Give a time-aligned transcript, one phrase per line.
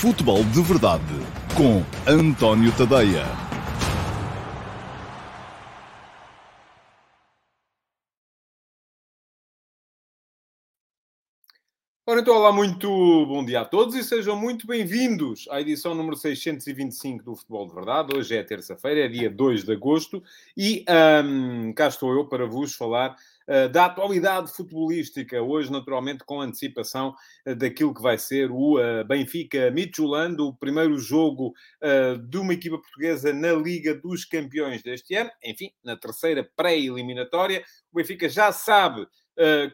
[0.00, 1.04] Futebol de Verdade
[1.54, 3.22] com António Tadeia.
[12.06, 12.88] Ora, então, olá, muito
[13.26, 17.74] bom dia a todos e sejam muito bem-vindos à edição número 625 do Futebol de
[17.74, 18.16] Verdade.
[18.16, 20.22] Hoje é terça-feira, é dia 2 de agosto
[20.56, 20.82] e
[21.22, 23.14] hum, cá estou eu para vos falar
[23.72, 25.42] da atualidade futebolística.
[25.42, 27.14] Hoje, naturalmente, com antecipação
[27.46, 31.52] uh, daquilo que vai ser o uh, Benfica Midtjylland, o primeiro jogo
[32.28, 35.30] de uma equipa portuguesa na Liga dos Campeões deste ano.
[35.44, 37.64] Enfim, na terceira pré-eliminatória.
[37.92, 39.06] O Benfica já sabe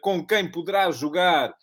[0.00, 1.54] com quem poderá jogar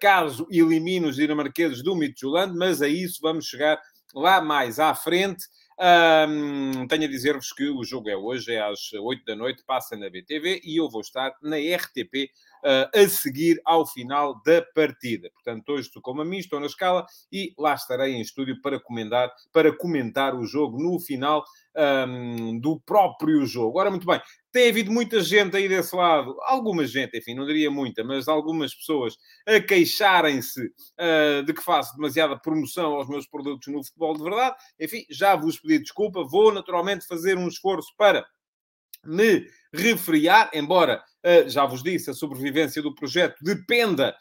[0.00, 3.80] caso elimine os dinamarqueses do Midtjylland, mas a isso vamos chegar
[4.14, 5.44] lá mais à frente.
[5.78, 9.96] Um, tenho a dizer-vos que o jogo é hoje, é às 8 da noite, passa
[9.96, 12.30] na BTV e eu vou estar na RTP
[12.64, 15.30] a seguir ao final da partida.
[15.32, 18.80] Portanto, hoje estou como a mim, estou na escala e lá estarei em estúdio para
[18.80, 21.44] comentar, para comentar o jogo no final
[21.76, 23.78] um, do próprio jogo.
[23.78, 24.20] Ora, muito bem,
[24.52, 28.74] tem havido muita gente aí desse lado, alguma gente, enfim, não diria muita, mas algumas
[28.74, 29.16] pessoas
[29.46, 34.56] a queixarem-se uh, de que faço demasiada promoção aos meus produtos no futebol de verdade.
[34.78, 38.24] Enfim, já vos pedi desculpa, vou naturalmente fazer um esforço para
[39.04, 41.02] me refriar, embora
[41.46, 44.16] já vos disse, a sobrevivência do projeto dependa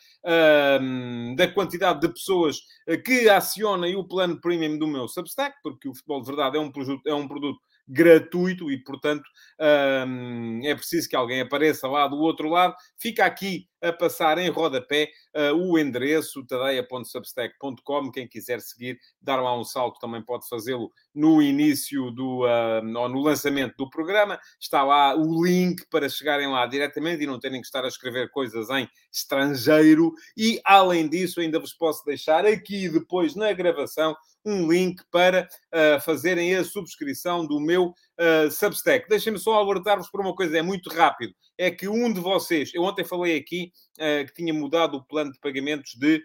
[1.36, 2.58] da quantidade de pessoas
[2.88, 6.60] uh, que acionem o plano premium do meu Substack, porque o Futebol de Verdade é
[6.60, 9.24] um produto, é um produto gratuito e, portanto,
[9.60, 12.76] é preciso que alguém apareça lá do outro lado.
[12.98, 18.12] Fica aqui a passar em rodapé uh, o endereço tadeia.substack.com.
[18.12, 23.10] Quem quiser seguir, dar lá um salto, também pode fazê-lo no início do, uh, ou
[23.10, 24.40] no lançamento do programa.
[24.60, 28.30] Está lá o link para chegarem lá diretamente e não terem que estar a escrever
[28.30, 30.14] coisas em estrangeiro.
[30.38, 36.02] E, além disso, ainda vos posso deixar aqui depois na gravação um link para uh,
[36.02, 39.10] fazerem a subscrição do meu uh, Substack.
[39.10, 41.34] Deixem-me só alertar-vos por uma coisa, é muito rápido.
[41.58, 45.32] É que um de vocês, eu ontem falei aqui uh, que tinha mudado o plano
[45.32, 46.24] de pagamentos de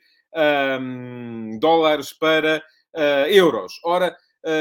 [0.80, 2.62] um, dólares para
[3.28, 3.72] euros.
[3.84, 4.16] Ora, uh,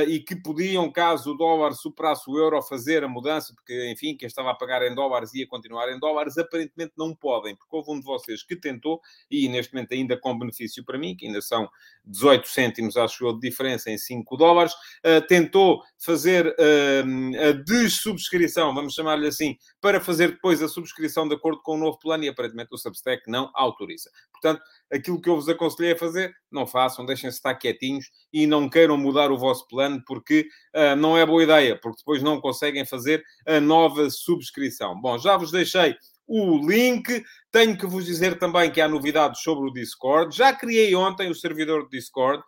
[0.08, 4.28] e que podiam, caso o dólar superasse o euro, fazer a mudança, porque, enfim, quem
[4.28, 8.00] estava a pagar em dólares ia continuar em dólares, aparentemente não podem, porque houve um
[8.00, 11.70] de vocês que tentou, e neste momento ainda com benefício para mim, que ainda são
[12.04, 18.74] 18 cêntimos, acho eu, de diferença em 5 dólares, uh, tentou fazer uh, a dessubscrição,
[18.74, 22.30] vamos chamar-lhe assim, para fazer depois a subscrição de acordo com o novo plano, e
[22.30, 24.10] aparentemente o Substack não autoriza.
[24.32, 28.70] Portanto, aquilo que eu vos aconselhei a fazer, não façam, deixem-se estar quietinhos e não
[28.70, 29.75] queiram mudar o vosso plano,
[30.06, 35.00] porque uh, não é boa ideia, porque depois não conseguem fazer a nova subscrição.
[35.00, 35.96] Bom, já vos deixei
[36.28, 37.24] o link.
[37.52, 40.36] Tenho que vos dizer também que há novidades sobre o Discord.
[40.36, 42.44] Já criei ontem o servidor do Discord.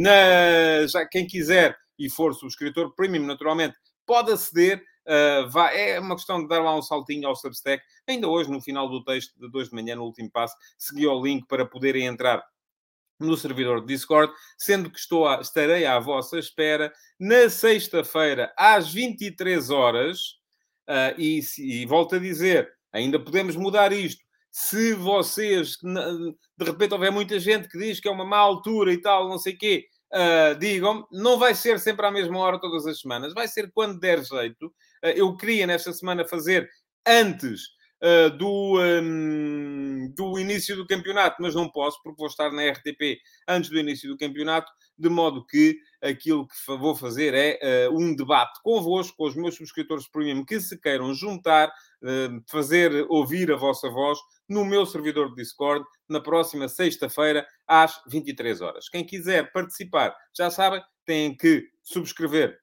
[0.00, 4.82] Na, já, quem quiser e for subscritor premium, naturalmente, pode aceder.
[5.06, 7.82] Uh, vai, é uma questão de dar lá um saltinho ao Substack.
[8.06, 11.22] Ainda hoje, no final do texto de 2 de manhã, no último passo, segui o
[11.22, 12.42] link para poderem entrar
[13.20, 18.92] no servidor de Discord, sendo que estou a, estarei à vossa espera na sexta-feira, às
[18.92, 20.40] 23 horas.
[20.88, 24.20] Uh, e, e volto a dizer, ainda podemos mudar isto.
[24.50, 29.00] Se vocês, de repente, houver muita gente que diz que é uma má altura e
[29.00, 32.84] tal, não sei o quê, uh, digam-me, não vai ser sempre à mesma hora todas
[32.86, 34.66] as semanas, vai ser quando der jeito.
[34.66, 36.68] Uh, eu queria nesta semana fazer
[37.06, 37.68] antes
[38.02, 43.18] uh, do, um, do início do campeonato, mas não posso porque vou estar na RTP
[43.48, 48.14] antes do início do campeonato, de modo que aquilo que vou fazer é uh, um
[48.14, 53.56] debate convosco, com os meus subscritores premium que se queiram juntar, uh, fazer ouvir a
[53.56, 54.18] vossa voz
[54.48, 58.88] no meu servidor de Discord na próxima sexta-feira às 23 horas.
[58.88, 62.58] Quem quiser participar, já sabem, têm que subscrever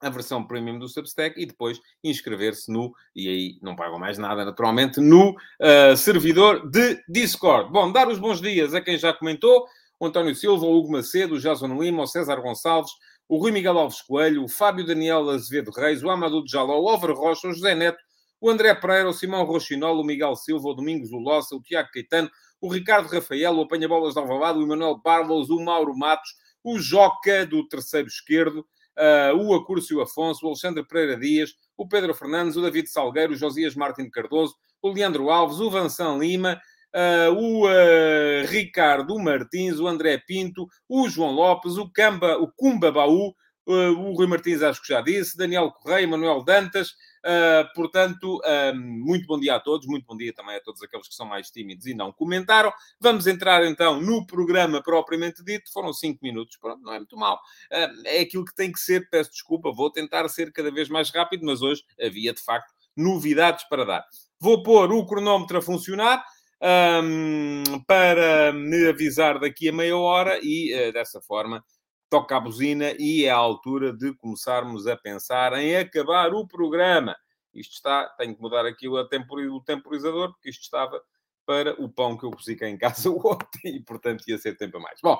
[0.00, 4.44] a versão premium do Substack e depois inscrever-se no, e aí não pagam mais nada,
[4.44, 7.70] naturalmente, no uh, servidor de Discord.
[7.72, 9.66] Bom, dar os bons dias a quem já comentou,
[9.98, 12.92] o António Silva, o Hugo Macedo, o Jason Lima, o César Gonçalves,
[13.28, 16.88] o Rui Miguel Alves Coelho, o Fábio Daniel Azevedo Reis, o Amadou de Jaló, o
[16.88, 17.98] Álvaro Rocha, o José Neto,
[18.40, 22.30] o André Pereira, o Simão Rochinol, o Miguel Silva, o Domingos Ulossa, o Tiago Caetano,
[22.60, 26.30] o Ricardo Rafael, o Apanha-Bolas de Alvalade, o Emanuel Barlos, o Mauro Matos,
[26.62, 28.64] o Joca, do terceiro esquerdo,
[28.98, 33.36] uh, o Acúrcio Afonso, o Alexandre Pereira Dias, o Pedro Fernandes, o David Salgueiro, o
[33.36, 36.60] Josias Martins Cardoso, o Leandro Alves, o Vansan Lima,
[36.94, 42.90] uh, o uh, Ricardo Martins, o André Pinto, o João Lopes, o Camba, o Cumba
[42.90, 43.32] Baú,
[43.70, 46.94] o Rui Martins acho que já disse, Daniel Correia, Manuel Dantas,
[47.28, 48.40] Uh, portanto,
[48.74, 51.50] muito bom dia a todos, muito bom dia também a todos aqueles que são mais
[51.50, 52.72] tímidos e não comentaram.
[52.98, 55.70] Vamos entrar então no programa propriamente dito.
[55.70, 57.38] Foram cinco minutos, pronto, não é muito mal.
[57.70, 61.10] Uh, é aquilo que tem que ser, peço desculpa, vou tentar ser cada vez mais
[61.10, 64.06] rápido, mas hoje havia de facto novidades para dar.
[64.40, 66.24] Vou pôr o cronómetro a funcionar.
[66.60, 71.62] Um, para me avisar daqui a meia hora e uh, dessa forma
[72.10, 77.16] toca a buzina e é a altura de começarmos a pensar em acabar o programa.
[77.54, 81.00] Isto está, tenho que mudar aqui o, temporizador, porque isto estava
[81.46, 84.76] para o pão que eu cozi cá em casa ontem e, portanto, ia ser tempo
[84.76, 85.00] a mais.
[85.02, 85.18] Bom,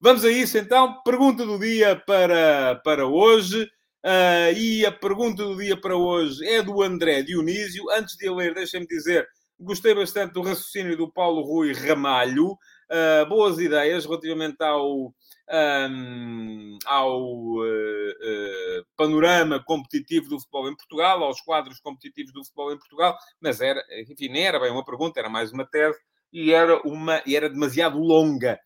[0.00, 1.02] vamos a isso então.
[1.02, 3.68] Pergunta do dia para, para hoje.
[4.02, 7.90] Uh, e a pergunta do dia para hoje é do André Dionísio.
[7.90, 9.28] Antes de eu ler, deixem-me dizer,
[9.58, 12.52] gostei bastante do raciocínio do Paulo Rui Ramalho.
[12.52, 15.14] Uh, boas ideias relativamente ao,
[15.50, 22.72] um, ao uh, uh, panorama competitivo do futebol em Portugal, aos quadros competitivos do futebol
[22.72, 25.98] em Portugal, mas era, enfim, nem era bem uma pergunta, era mais uma tese
[26.32, 28.58] e era, uma, e era demasiado longa.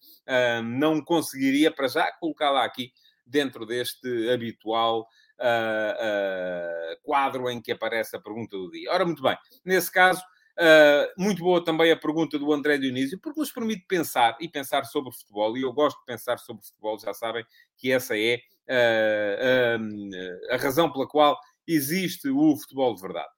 [0.63, 2.93] Não conseguiria, para já, colocá-la aqui
[3.27, 5.09] dentro deste habitual
[5.41, 8.91] uh, quadro em que aparece a pergunta do dia.
[8.93, 10.23] Ora, muito bem, nesse caso,
[10.57, 14.85] Uh, muito boa também a pergunta do André Dionísio, porque nos permite pensar e pensar
[14.85, 17.45] sobre futebol, e eu gosto de pensar sobre futebol, já sabem
[17.77, 23.29] que essa é uh, uh, a razão pela qual existe o futebol de verdade.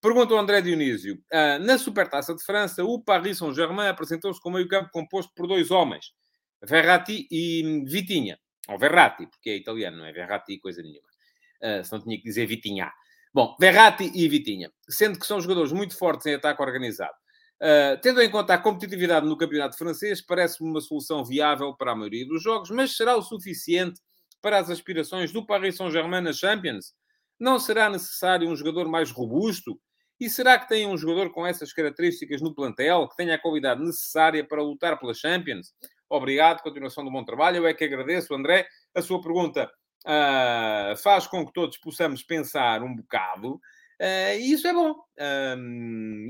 [0.00, 1.18] Pergunta o André Dionísio.
[1.62, 6.12] na Supertaça de França, o Paris Saint-Germain apresentou-se com meio campo composto por dois homens,
[6.62, 8.38] Verratti e Vitinha.
[8.68, 11.08] Ou Verratti, porque é italiano, não é Verratti coisa nenhuma.
[11.62, 12.92] Uh, se não tinha que dizer Vitinha.
[13.36, 17.12] Bom, Verratti e Vitinha, sendo que são jogadores muito fortes em ataque organizado.
[17.60, 21.94] Uh, tendo em conta a competitividade no campeonato francês, parece-me uma solução viável para a
[21.94, 24.00] maioria dos jogos, mas será o suficiente
[24.40, 26.94] para as aspirações do Paris Saint-Germain na Champions?
[27.38, 29.78] Não será necessário um jogador mais robusto?
[30.18, 33.84] E será que tem um jogador com essas características no plantel, que tenha a qualidade
[33.84, 35.74] necessária para lutar pela Champions?
[36.08, 37.58] Obrigado, continuação do bom trabalho.
[37.58, 39.70] Eu é que agradeço, André, a sua pergunta
[40.06, 44.94] uh, faz com que todos possamos pensar um bocado, uh, e isso é bom.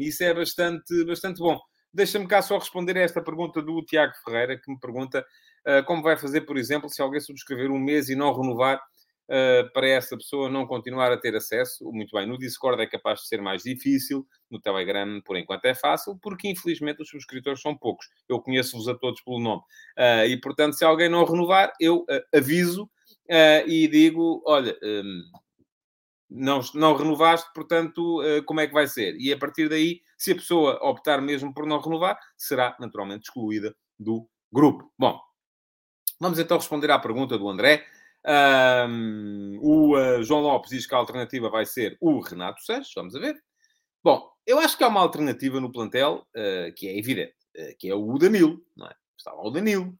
[0.00, 1.60] Isso é bastante, bastante bom.
[1.92, 5.24] Deixa-me cá só responder a esta pergunta do Tiago Ferreira, que me pergunta
[5.66, 8.80] uh, como vai fazer, por exemplo, se alguém subscrever um mês e não renovar,
[9.28, 11.90] Uh, para essa pessoa não continuar a ter acesso.
[11.90, 15.74] Muito bem, no Discord é capaz de ser mais difícil, no Telegram, por enquanto, é
[15.74, 18.06] fácil, porque infelizmente os subscritores são poucos.
[18.28, 19.62] Eu conheço-vos a todos pelo nome.
[19.98, 22.88] Uh, e portanto, se alguém não renovar, eu uh, aviso
[23.30, 25.22] uh, e digo: olha, um,
[26.30, 29.16] não, não renovaste, portanto, uh, como é que vai ser?
[29.20, 33.74] E a partir daí, se a pessoa optar mesmo por não renovar, será naturalmente excluída
[33.98, 34.90] do grupo.
[34.98, 35.20] Bom,
[36.20, 37.84] vamos então responder à pergunta do André.
[38.26, 42.92] Um, o uh, João Lopes diz que a alternativa vai ser o Renato Sanches.
[42.94, 43.36] Vamos a ver.
[44.02, 47.88] Bom, eu acho que há uma alternativa no plantel uh, que é evidente, uh, que
[47.88, 48.94] é o Danilo, não é?
[49.16, 49.94] Estava o Danilo.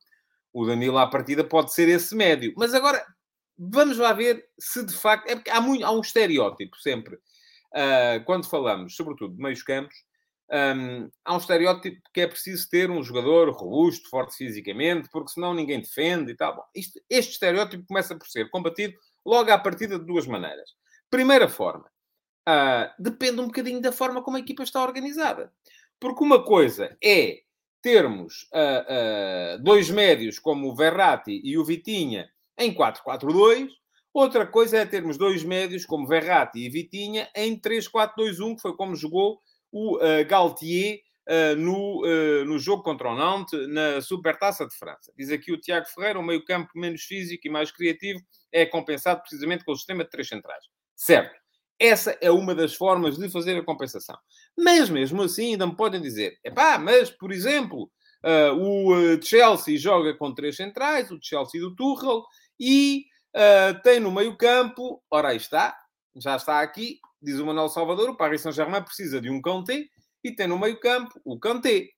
[0.52, 2.54] O Danilo, à partida, pode ser esse médio.
[2.56, 3.04] Mas agora,
[3.58, 5.28] vamos lá ver se de facto.
[5.28, 7.16] É porque há, muito, há um estereótipo sempre.
[7.16, 9.94] Uh, quando falamos, sobretudo, de meios campos,
[10.50, 15.52] um, há um estereótipo que é preciso ter um jogador robusto, forte fisicamente, porque senão
[15.52, 16.56] ninguém defende e tal.
[16.56, 18.94] Bom, isto, este estereótipo começa por ser combatido
[19.24, 20.70] logo à partida de duas maneiras.
[21.10, 21.90] Primeira forma,
[22.48, 25.52] uh, depende um bocadinho da forma como a equipa está organizada.
[25.98, 27.40] Porque uma coisa é
[27.82, 33.68] termos uh, uh, dois médios como o Verratti e o Vitinha em 4-4-2.
[34.16, 38.96] Outra coisa é termos dois médios como Verratti e Vitinha em 3-4-2-1, que foi como
[38.96, 39.38] jogou
[39.70, 45.12] o uh, Galtier uh, no, uh, no jogo contra o Nantes, na Supertaça de França.
[45.18, 48.18] Diz aqui o Tiago Ferreira, um meio campo menos físico e mais criativo
[48.50, 50.64] é compensado precisamente com o sistema de três centrais.
[50.94, 51.38] Certo.
[51.78, 54.16] Essa é uma das formas de fazer a compensação.
[54.56, 57.90] Mas mesmo assim ainda me podem dizer, epá, mas, por exemplo,
[58.58, 62.24] o Chelsea joga com três centrais, o Chelsea do Tuchel,
[62.58, 65.76] e uh, tem no meio-campo, ora aí está,
[66.16, 69.86] já está aqui, diz o Manuel Salvador, o Paris Saint-Germain precisa de um Kanté
[70.22, 71.88] e tem no meio-campo o Kanté.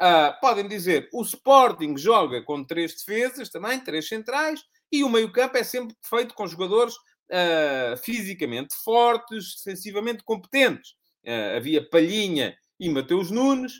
[0.00, 4.60] Uh, podem dizer, o Sporting joga com três defesas também, três centrais,
[4.90, 10.90] e o meio-campo é sempre feito com jogadores uh, fisicamente fortes, defensivamente competentes.
[11.24, 13.72] Uh, havia Palhinha e Mateus Nunes,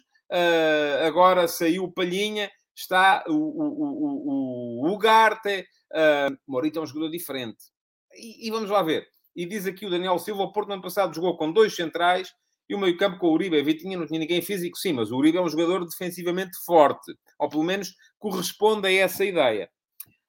[1.06, 7.64] agora saiu Palhinha, está o, o, o, o Ugarte, Uh, Morita é um jogador diferente.
[8.12, 9.06] E, e, vamos lá ver.
[9.34, 12.32] E diz aqui o Daniel Silva, o Porto no ano passado jogou com dois centrais
[12.68, 13.62] e o meio campo com o Uribe.
[13.62, 17.14] Vitinha não tinha ninguém físico, sim, mas o Uribe é um jogador defensivamente forte.
[17.38, 19.70] Ou pelo menos corresponde a essa ideia.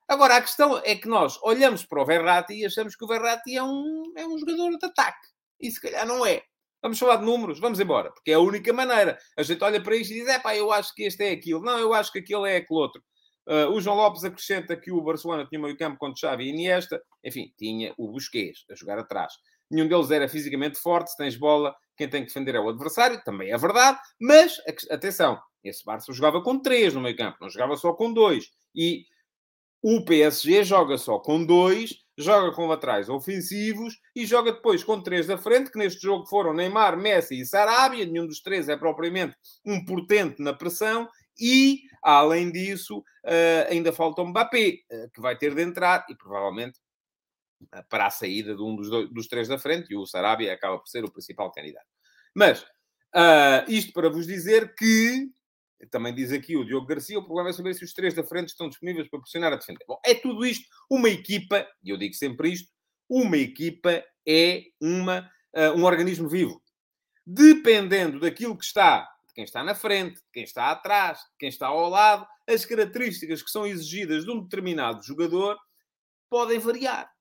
[0.07, 3.55] Agora, a questão é que nós olhamos para o Verratti e achamos que o Verratti
[3.55, 5.27] é um, é um jogador de ataque.
[5.59, 6.43] E se calhar não é.
[6.81, 9.17] Vamos falar de números, vamos embora, porque é a única maneira.
[9.35, 11.61] A gente olha para isto e diz: é pá, eu acho que este é aquilo.
[11.61, 13.01] Não, eu acho que aquele é aquele outro.
[13.47, 17.01] Uh, o João Lopes acrescenta que o Barcelona tinha meio campo contra Xavi e Iniesta.
[17.23, 19.33] Enfim, tinha o Busquets a jogar atrás.
[19.69, 21.11] Nenhum deles era fisicamente forte.
[21.11, 23.21] Se tens bola, quem tem que defender é o adversário.
[23.23, 23.99] Também é verdade.
[24.19, 24.57] Mas,
[24.89, 27.37] atenção, esse Barça jogava com três no meio campo.
[27.41, 28.49] Não jogava só com dois.
[28.73, 29.05] E
[29.81, 35.27] o PSG joga só com dois, joga com laterais ofensivos e joga depois com três
[35.27, 38.05] da frente, que neste jogo foram Neymar, Messi e Sarabia.
[38.05, 39.35] Nenhum dos três é propriamente
[39.65, 41.07] um portento na pressão.
[41.39, 46.15] E, além disso, uh, ainda falta o Mbappé, uh, que vai ter de entrar e
[46.15, 46.79] provavelmente
[47.73, 50.53] uh, para a saída de um dos, dois, dos três da frente, e o Sarabia
[50.53, 51.87] acaba por ser o principal candidato.
[52.33, 52.65] Mas,
[53.67, 55.29] isto para vos dizer que,
[55.89, 58.49] também diz aqui o Diogo Garcia, o problema é saber se os três da frente
[58.49, 59.85] estão disponíveis para pressionar a defender.
[59.87, 60.67] Bom, é tudo isto.
[60.89, 62.69] Uma equipa, e eu digo sempre isto,
[63.09, 65.31] uma equipa é uma,
[65.77, 66.61] um organismo vivo.
[67.25, 71.67] Dependendo daquilo que está quem está na frente, de quem está atrás, de quem está
[71.67, 75.57] ao lado, as características que são exigidas de um determinado jogador
[76.29, 77.11] podem variar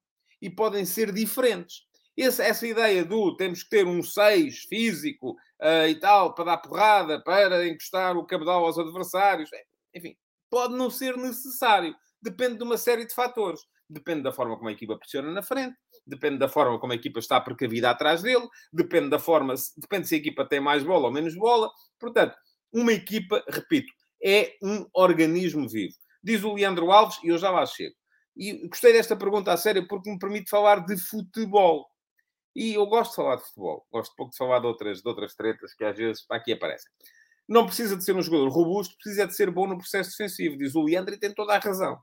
[0.41, 1.83] e podem ser diferentes.
[2.17, 6.59] Essa, essa ideia do temos que ter um 6 físico uh, e tal, para dar
[6.59, 10.17] porrada, para encostar o cabedal aos adversários, é, enfim,
[10.49, 11.95] pode não ser necessário.
[12.23, 13.61] Depende de uma série de fatores.
[13.91, 17.19] Depende da forma como a equipa pressiona na frente, depende da forma como a equipa
[17.19, 21.13] está precavida atrás dele, depende da forma, depende se a equipa tem mais bola ou
[21.13, 21.71] menos bola.
[21.99, 22.37] Portanto,
[22.73, 23.93] uma equipa, repito,
[24.23, 25.95] é um organismo vivo.
[26.23, 27.95] Diz o Leandro Alves, e eu já lá chego.
[28.37, 31.87] E gostei desta pergunta a sério porque me permite falar de futebol.
[32.57, 33.87] E eu gosto de falar de futebol.
[33.93, 36.91] Gosto pouco de falar de outras, de outras tretas que às vezes aqui aparecem.
[37.49, 40.75] Não precisa de ser um jogador robusto, precisa de ser bom no processo defensivo, diz
[40.75, 41.99] o Leandro, e tem toda a razão.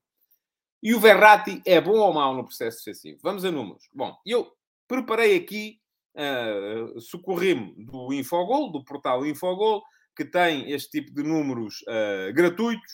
[0.81, 3.19] E o Verratti é bom ou mau no processo defensivo?
[3.21, 3.87] Vamos a números.
[3.93, 4.51] Bom, eu
[4.87, 5.79] preparei aqui,
[6.15, 9.83] uh, socorri-me do Infogol, do portal Infogol,
[10.15, 12.91] que tem este tipo de números uh, gratuitos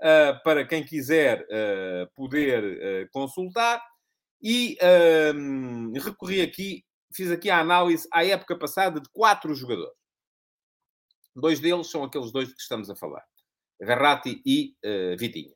[0.00, 3.82] uh, para quem quiser uh, poder consultar.
[4.42, 4.76] E
[5.94, 9.96] recorri aqui, fiz aqui a análise à época passada de quatro jogadores.
[11.34, 13.24] Dois deles são aqueles dois que estamos a falar.
[13.80, 14.76] Verratti e
[15.18, 15.54] Vitinha.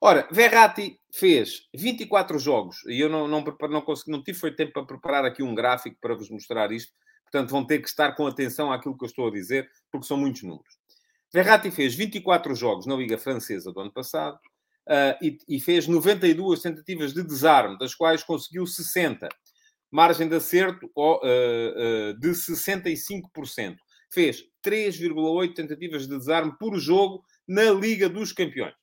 [0.00, 4.72] Ora, Verratti fez 24 jogos, e eu não, não, não, consegui, não tive foi tempo
[4.72, 6.92] para preparar aqui um gráfico para vos mostrar isto,
[7.24, 10.16] portanto vão ter que estar com atenção àquilo que eu estou a dizer, porque são
[10.16, 10.76] muitos números.
[11.32, 14.36] Verratti fez 24 jogos na Liga Francesa do ano passado
[14.86, 19.28] uh, e, e, fez 92 tentativas de desarme, das quais conseguiu 60.
[19.90, 23.76] Margem de acerto uh, uh, de 65%.
[24.10, 28.74] Fez 3,8 tentativas de desarme por jogo na Liga dos Campeões.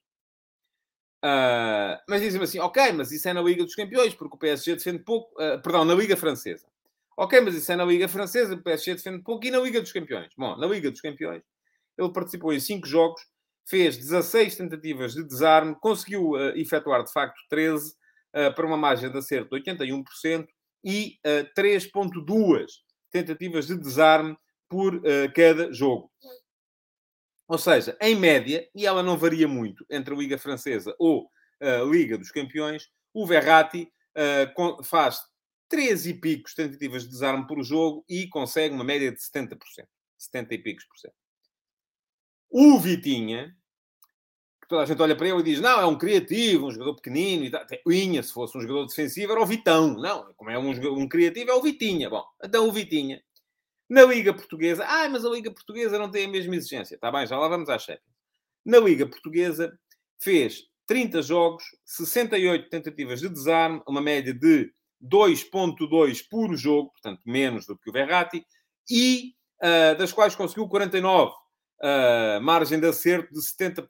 [1.23, 4.75] Uh, mas dizem-me assim, ok, mas isso é na Liga dos Campeões, porque o PSG
[4.75, 6.67] defende pouco, uh, perdão, na Liga Francesa.
[7.15, 9.93] Ok, mas isso é na Liga Francesa, o PSG defende pouco, e na Liga dos
[9.93, 10.33] Campeões?
[10.37, 11.41] Bom, na Liga dos Campeões,
[11.97, 13.21] ele participou em 5 jogos,
[13.65, 17.95] fez 16 tentativas de desarme, conseguiu uh, efetuar, de facto, 13,
[18.55, 20.47] para uma margem de acerto de 81%,
[20.83, 21.19] e
[21.55, 22.65] 3.2
[23.11, 24.35] tentativas de desarme
[24.67, 24.99] por
[25.35, 26.11] cada jogo.
[27.53, 31.29] Ou seja, em média, e ela não varia muito entre a Liga Francesa ou
[31.61, 35.19] a Liga dos Campeões, o Verratti uh, faz
[35.69, 39.59] 13 e picos tentativas de desarme por jogo e consegue uma média de 70%.
[40.17, 41.13] 70 e picos por cento.
[42.49, 43.55] O Vitinha,
[44.59, 46.95] que toda a gente olha para ele e diz, não, é um criativo, um jogador
[46.95, 47.63] pequenino e tal.
[47.87, 49.93] Inha, se fosse um jogador defensivo, era o Vitão.
[49.93, 52.09] Não, como é um, um criativo, é o Vitinha.
[52.09, 53.21] Bom, então o Vitinha
[53.93, 56.95] na Liga Portuguesa, ah, mas a Liga Portuguesa não tem a mesma exigência.
[56.95, 58.01] Está bem, já lá vamos à Champions.
[58.65, 59.71] Na Liga Portuguesa,
[60.19, 67.67] fez 30 jogos, 68 tentativas de desarme, uma média de 2.2 por jogo, portanto, menos
[67.67, 68.43] do que o Verratti,
[68.89, 71.35] e uh, das quais conseguiu 49, uh,
[71.83, 73.85] ah, margem de acerto de 70%.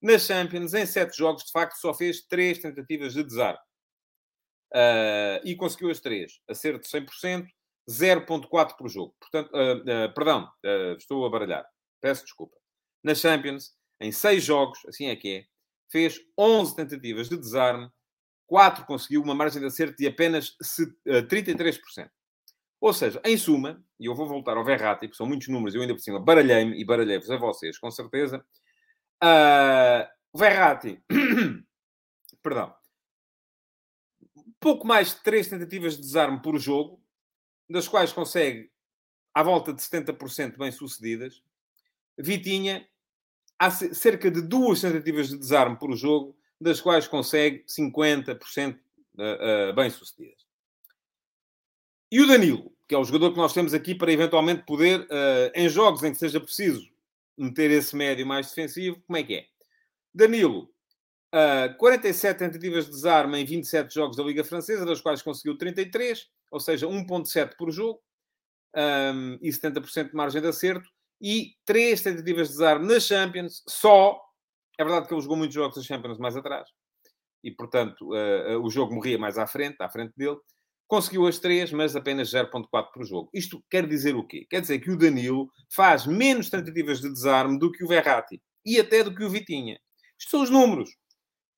[0.00, 3.58] Na Champions, em 7 jogos, de facto, só fez 3 tentativas de desarme.
[4.72, 6.40] Uh, e conseguiu as 3.
[6.48, 7.48] Acerto de 100%,
[7.88, 9.14] 0.4 por jogo.
[9.20, 11.66] Portanto, uh, uh, perdão, uh, estou a baralhar.
[12.00, 12.56] Peço desculpa.
[13.02, 15.44] Na Champions, em 6 jogos, assim é que é,
[15.90, 17.90] fez 11 tentativas de desarme,
[18.46, 20.56] 4 conseguiu uma margem de acerto de apenas
[21.06, 22.10] 33%.
[22.80, 25.80] Ou seja, em suma, e eu vou voltar ao Verratti, porque são muitos números, eu
[25.80, 28.44] ainda por cima baralhei-me e baralhei-vos a vocês, com certeza.
[30.32, 31.02] o Verratti,
[32.42, 32.74] perdão,
[34.60, 37.03] pouco mais de 3 tentativas de desarme por jogo,
[37.68, 38.70] das quais consegue
[39.32, 41.42] à volta de 70% bem-sucedidas.
[42.16, 42.86] Vitinha,
[43.58, 48.78] há cerca de duas tentativas de desarme por jogo, das quais consegue 50%
[49.18, 50.46] eh, eh, bem-sucedidas.
[52.10, 52.74] E o Danilo?
[52.86, 56.12] que é o jogador que nós temos aqui para eventualmente poder, uh, em jogos em
[56.12, 56.88] que seja preciso
[57.36, 59.46] meter esse médio mais defensivo, como é que é?
[60.14, 60.70] Danilo,
[61.34, 66.28] uh, 47 tentativas de desarme em 27 jogos da Liga Francesa, das quais conseguiu 33,
[66.54, 68.00] ou seja, 1.7 por jogo,
[68.76, 70.88] um, e 70% de margem de acerto,
[71.20, 74.20] e 3 tentativas de desarme na Champions, só.
[74.78, 76.68] É verdade que ele jogou muitos jogos da Champions mais atrás,
[77.42, 80.36] e portanto uh, o jogo morria mais à frente, à frente dele.
[80.86, 83.30] Conseguiu as três, mas apenas 0.4 por jogo.
[83.34, 84.46] Isto quer dizer o quê?
[84.48, 88.40] Quer dizer que o Danilo faz menos tentativas de desarme do que o Verratti.
[88.64, 89.78] E até do que o Vitinha.
[90.18, 90.90] Isto são os números.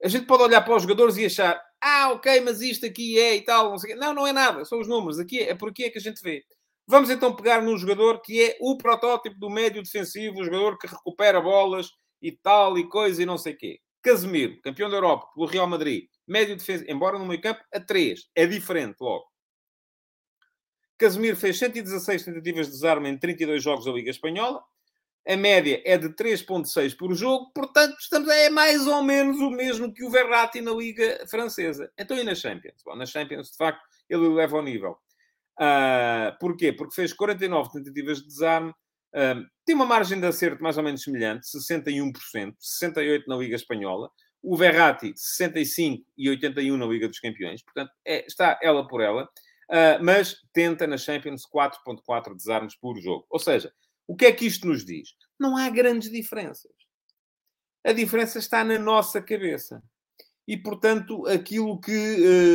[0.03, 3.37] A gente pode olhar para os jogadores e achar ah, ok, mas isto aqui é
[3.37, 4.65] e tal, não sei Não, não é nada.
[4.65, 5.19] São os números.
[5.19, 6.45] Aqui é, é por aqui é que a gente vê.
[6.87, 10.87] Vamos então pegar num jogador que é o protótipo do médio defensivo, o jogador que
[10.87, 11.91] recupera bolas
[12.23, 13.81] e tal e coisa e não sei quê.
[14.03, 18.29] Casemiro, campeão da Europa pelo Real Madrid, médio defensivo, embora no meio campo, a 3.
[18.35, 19.26] É diferente logo.
[20.97, 24.62] Casemiro fez 116 tentativas de desarme em 32 jogos da Liga Espanhola.
[25.28, 27.50] A média é de 3.6 por jogo.
[27.52, 31.90] Portanto, estamos, é mais ou menos o mesmo que o Verratti na Liga Francesa.
[31.99, 32.80] Então, e na Champions?
[32.85, 34.97] Bom, na Champions, de facto, ele leva ao nível.
[35.59, 36.73] Uh, porquê?
[36.73, 38.71] Porque fez 49 tentativas de desarme.
[39.12, 42.12] Uh, tem uma margem de acerto mais ou menos semelhante, 61%,
[42.61, 44.11] 68% na Liga Espanhola.
[44.40, 47.64] O Verratti, 65 e 81 na Liga dos Campeões.
[47.64, 49.25] Portanto, é, está ela por ela.
[49.68, 53.26] Uh, mas tenta na Champions 4.4 desarmes por jogo.
[53.28, 53.73] Ou seja,
[54.06, 55.10] o que é que isto nos diz?
[55.38, 56.72] Não há grandes diferenças.
[57.84, 59.82] A diferença está na nossa cabeça.
[60.48, 61.92] E, portanto, aquilo que,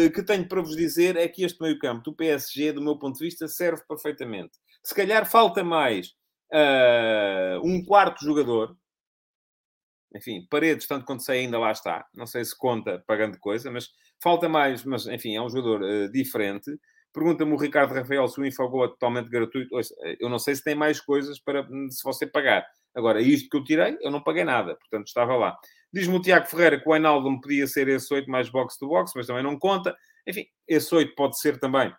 [0.07, 3.17] uh, que tenho para vos dizer é que este meio-campo do PSG, do meu ponto
[3.17, 4.57] de vista, serve perfeitamente.
[4.83, 6.13] Se calhar falta mais
[6.53, 8.77] uh, um quarto jogador.
[10.15, 12.05] Enfim, Paredes, tanto quanto sei, ainda lá está.
[12.13, 13.89] Não sei se conta pagando coisa, mas
[14.23, 14.85] falta mais.
[14.85, 16.71] Mas, enfim, é um jogador uh, diferente.
[17.13, 19.75] Pergunta-me o Ricardo Rafael se o Infogol é totalmente gratuito.
[20.19, 22.65] Eu não sei se tem mais coisas para se você pagar.
[22.95, 25.57] Agora, isto que eu tirei, eu não paguei nada, portanto estava lá.
[25.93, 29.11] Diz-me o Tiago Ferreira que o Ainaldo podia ser esse 8 mais box to box,
[29.15, 29.95] mas também não conta.
[30.25, 31.93] Enfim, esse 8 pode ser também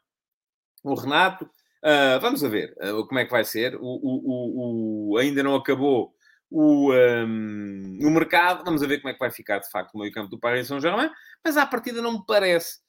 [0.83, 1.45] o Renato.
[1.45, 3.77] Uh, vamos a ver uh, como é que vai ser.
[3.77, 6.15] O, o, o, o ainda não acabou
[6.51, 8.65] o, um, o mercado.
[8.65, 11.11] Vamos a ver como é que vai ficar, de facto, o meio-campo do Paris Saint-Germain.
[11.45, 12.81] Mas à partida não me parece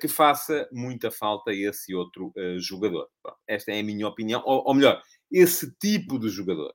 [0.00, 3.08] que faça muita falta esse outro jogador.
[3.24, 4.42] Bom, esta é a minha opinião.
[4.44, 6.74] Ou, ou melhor, esse tipo de jogador.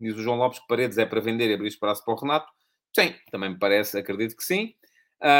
[0.00, 2.50] Diz o João Lopes que Paredes é para vender e abrir espaço para o Renato.
[2.94, 4.74] Sim, também me parece, acredito que sim.
[5.22, 5.30] Uh,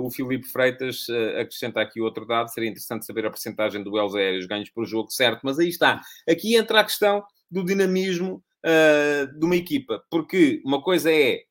[0.00, 2.52] o Filipe Freitas uh, acrescenta aqui outro dado.
[2.52, 5.42] Seria interessante saber a porcentagem de duelos aéreos ganhos por jogo, certo?
[5.44, 6.00] Mas aí está.
[6.28, 10.02] Aqui entra a questão do dinamismo uh, de uma equipa.
[10.10, 11.44] Porque uma coisa é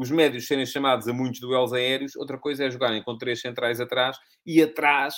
[0.00, 3.80] os médios serem chamados a muitos duelos aéreos, outra coisa é jogarem com três centrais
[3.80, 5.14] atrás e atrás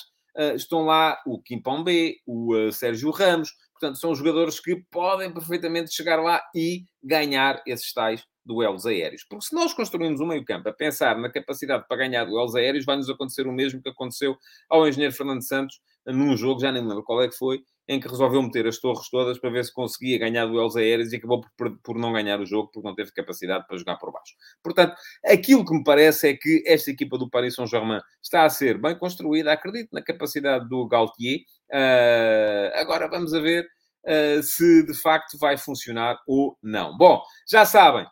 [0.54, 3.50] estão lá o Kimpombe, o Sérgio Ramos,
[3.82, 9.24] Portanto, são jogadores que podem perfeitamente chegar lá e ganhar esses tais duelos aéreos.
[9.28, 13.08] Porque se nós construímos um meio-campo a pensar na capacidade para ganhar duelos aéreos, vai-nos
[13.08, 14.36] acontecer o mesmo que aconteceu
[14.68, 18.00] ao engenheiro Fernando Santos num jogo, já nem me lembro qual é que foi, em
[18.00, 21.42] que resolveu meter as torres todas para ver se conseguia ganhar duelos aéreos e acabou
[21.56, 24.34] por, por não ganhar o jogo porque não teve capacidade para jogar por baixo.
[24.62, 28.80] Portanto, aquilo que me parece é que esta equipa do Paris Saint-Germain está a ser
[28.80, 31.40] bem construída, acredito na capacidade do Galtier.
[31.70, 33.66] Uh, agora vamos a ver
[34.06, 36.96] uh, se de facto vai funcionar ou não.
[36.96, 38.06] Bom, já sabem,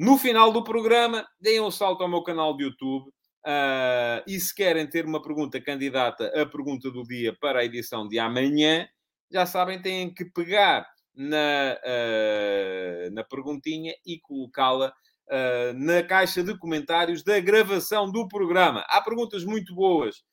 [0.00, 3.10] no final do programa, deem um salto ao meu canal de YouTube.
[3.46, 8.08] Uh, e se querem ter uma pergunta candidata à pergunta do dia para a edição
[8.08, 8.88] de amanhã,
[9.30, 16.56] já sabem, têm que pegar na, uh, na perguntinha e colocá-la uh, na caixa de
[16.56, 18.82] comentários da gravação do programa.
[18.88, 20.24] Há perguntas muito boas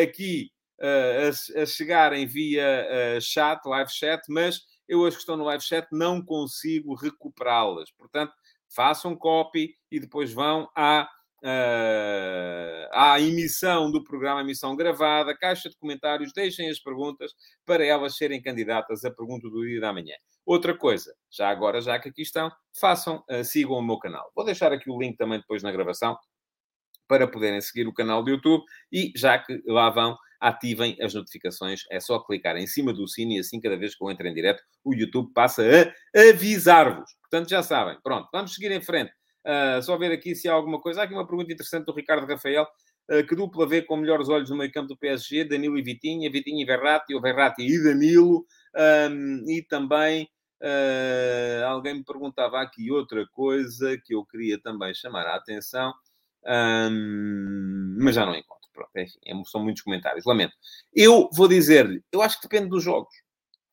[0.00, 5.62] aqui a, a, chegarem via chat, live chat, mas eu as que estão no live
[5.62, 7.90] chat não consigo recuperá-las.
[7.90, 8.32] Portanto,
[8.68, 11.08] façam copy e depois vão à
[11.42, 17.32] uh, à emissão do programa, emissão gravada, caixa de comentários, deixem as perguntas
[17.64, 20.14] para elas serem candidatas à pergunta do dia da manhã.
[20.44, 22.50] Outra coisa, já agora, já que aqui estão,
[22.80, 24.30] façam, uh, sigam o meu canal.
[24.34, 26.16] Vou deixar aqui o link também depois na gravação
[27.06, 31.82] para poderem seguir o canal do YouTube e já que lá vão, ativem as notificações.
[31.90, 34.34] É só clicar em cima do sino e assim, cada vez que eu entro em
[34.34, 35.62] direto, o YouTube passa
[36.14, 37.17] a avisar-vos.
[37.30, 37.98] Portanto, já sabem.
[38.02, 39.12] Pronto, vamos seguir em frente.
[39.44, 41.00] Uh, só ver aqui se há alguma coisa.
[41.00, 42.66] Há aqui uma pergunta interessante do Ricardo Rafael.
[43.10, 45.44] Uh, que dupla vê com melhores olhos no meio campo do PSG?
[45.44, 48.44] Danilo e Vitinha, Vitinha e Verratti, ou Verratti e Danilo.
[49.10, 50.28] Um, e também
[50.62, 55.92] uh, alguém me perguntava aqui outra coisa que eu queria também chamar a atenção,
[56.46, 58.68] um, mas já não encontro.
[58.72, 60.54] pronto, enfim, é, são muitos comentários, lamento.
[60.94, 63.14] Eu vou dizer-lhe, eu acho que depende dos jogos.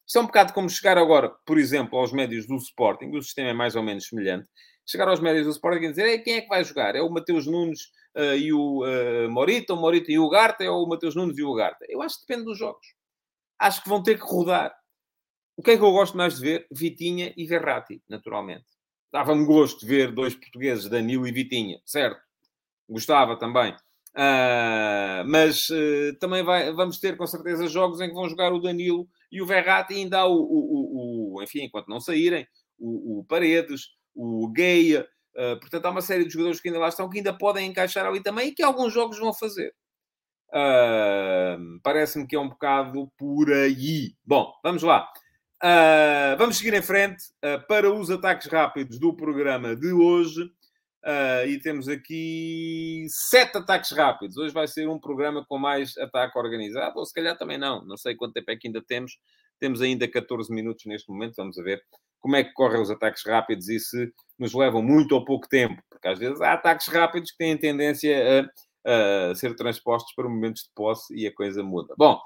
[0.05, 3.49] Isto é um bocado como chegar agora, por exemplo, aos médios do Sporting, o sistema
[3.49, 4.47] é mais ou menos semelhante,
[4.85, 6.95] chegar aos médios do Sporting e dizer, quem é que vai jogar?
[6.95, 10.69] É o Mateus Nunes uh, e o uh, Morita, o Morita e o Garta, é
[10.69, 11.85] o Mateus Nunes e o Garta?
[11.89, 12.85] Eu acho que depende dos jogos.
[13.57, 14.75] Acho que vão ter que rodar.
[15.57, 16.67] O que é que eu gosto mais de ver?
[16.71, 18.65] Vitinha e Verratti, naturalmente.
[19.11, 22.19] Dava-me gosto de ver dois portugueses, Danilo e Vitinha, certo?
[22.87, 23.73] Gostava também.
[24.13, 28.59] Uh, mas uh, também vai, vamos ter com certeza jogos em que vão jogar o
[28.59, 33.25] Danilo e o Verratti ainda há o, o, o, enfim, enquanto não saírem, o, o
[33.25, 35.07] Paredes, o Gaia.
[35.35, 38.05] Uh, portanto, há uma série de jogadores que ainda lá estão que ainda podem encaixar
[38.05, 39.73] ali também e que alguns jogos vão fazer.
[41.83, 44.13] Parece-me que é um bocado por aí.
[44.23, 45.09] Bom, vamos lá.
[45.63, 50.49] Uh, vamos seguir em frente uh, para os ataques rápidos do programa de hoje.
[51.05, 54.37] Uh, e temos aqui sete ataques rápidos.
[54.37, 57.85] Hoje vai ser um programa com mais ataque organizado, ou se calhar também não.
[57.85, 59.19] Não sei quanto tempo é que ainda temos.
[59.59, 61.35] Temos ainda 14 minutos neste momento.
[61.37, 61.79] Vamos ver
[62.19, 65.79] como é que correm os ataques rápidos e se nos levam muito ou pouco tempo.
[65.91, 68.49] Porque às vezes há ataques rápidos que têm tendência
[68.83, 71.93] a, a ser transpostos para momentos de posse e a coisa muda.
[71.99, 72.19] Bom,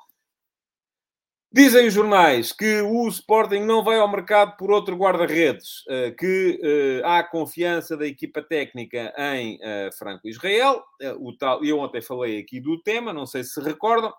[1.52, 6.60] Dizem os jornais que o Sporting não vai ao mercado por outro guarda-redes, eh, que
[6.64, 10.84] eh, há confiança da equipa técnica em eh, Franco Israel.
[11.20, 14.14] O tal, eu ontem falei aqui do tema, não sei se recordam,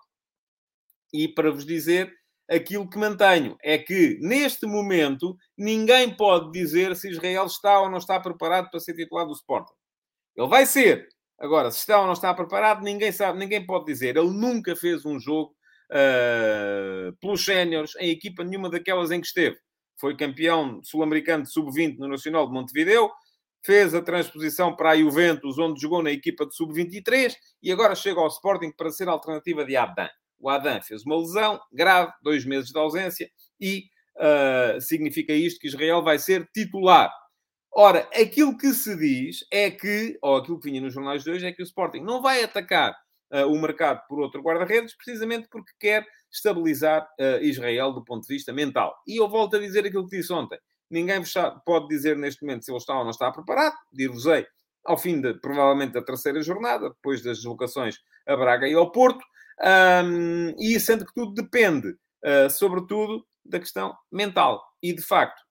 [1.13, 2.13] e para vos dizer
[2.49, 7.99] aquilo que mantenho é que neste momento ninguém pode dizer se Israel está ou não
[7.99, 9.73] está preparado para ser titular do Sporting.
[10.35, 11.07] Ele vai ser.
[11.39, 14.17] Agora, se está ou não está preparado, ninguém sabe, ninguém pode dizer.
[14.17, 15.55] Ele nunca fez um jogo
[15.91, 19.57] uh, pelos séniores em equipa nenhuma daquelas em que esteve.
[19.99, 23.11] Foi campeão sul-americano de sub-20 no Nacional de Montevideo,
[23.63, 28.19] fez a transposição para a Juventus, onde jogou na equipa de sub-23, e agora chega
[28.19, 30.09] ao Sporting para ser alternativa de Adan.
[30.39, 33.83] O Adan fez uma lesão grave, dois meses de ausência, e
[34.17, 37.11] uh, significa isto que Israel vai ser titular.
[37.73, 41.45] Ora, aquilo que se diz é que, ou aquilo que vinha nos jornais de hoje,
[41.45, 42.95] é que o Sporting não vai atacar
[43.31, 48.33] uh, o mercado por outro guarda-redes, precisamente porque quer estabilizar uh, Israel do ponto de
[48.33, 48.95] vista mental.
[49.07, 50.59] E eu volto a dizer aquilo que disse ontem.
[50.89, 51.21] Ninguém
[51.65, 53.75] pode dizer neste momento se ele está ou não está preparado.
[53.93, 54.45] Dir-vos-ei
[54.83, 59.23] ao fim, de, provavelmente, da terceira jornada, depois das deslocações a Braga e ao Porto.
[60.03, 64.63] Um, e sendo que tudo depende, uh, sobretudo, da questão mental.
[64.81, 65.41] E, de facto,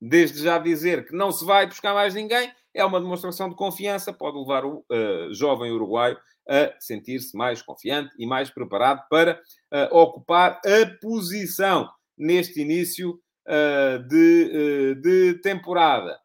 [0.00, 4.12] desde já dizer que não se vai buscar mais ninguém, é uma demonstração de confiança,
[4.12, 9.40] pode levar o uh, jovem uruguaio a sentir-se mais confiante e mais preparado para
[9.72, 16.18] uh, ocupar a posição neste início uh, de, de, temporada.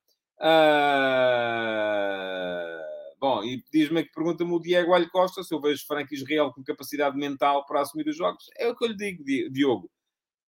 [3.19, 6.63] bom, e diz-me que pergunta-me o Diego Alho Costa se eu vejo Frank Israel com
[6.63, 8.45] capacidade mental para assumir os jogos.
[8.57, 9.89] É o que eu lhe digo, Diogo.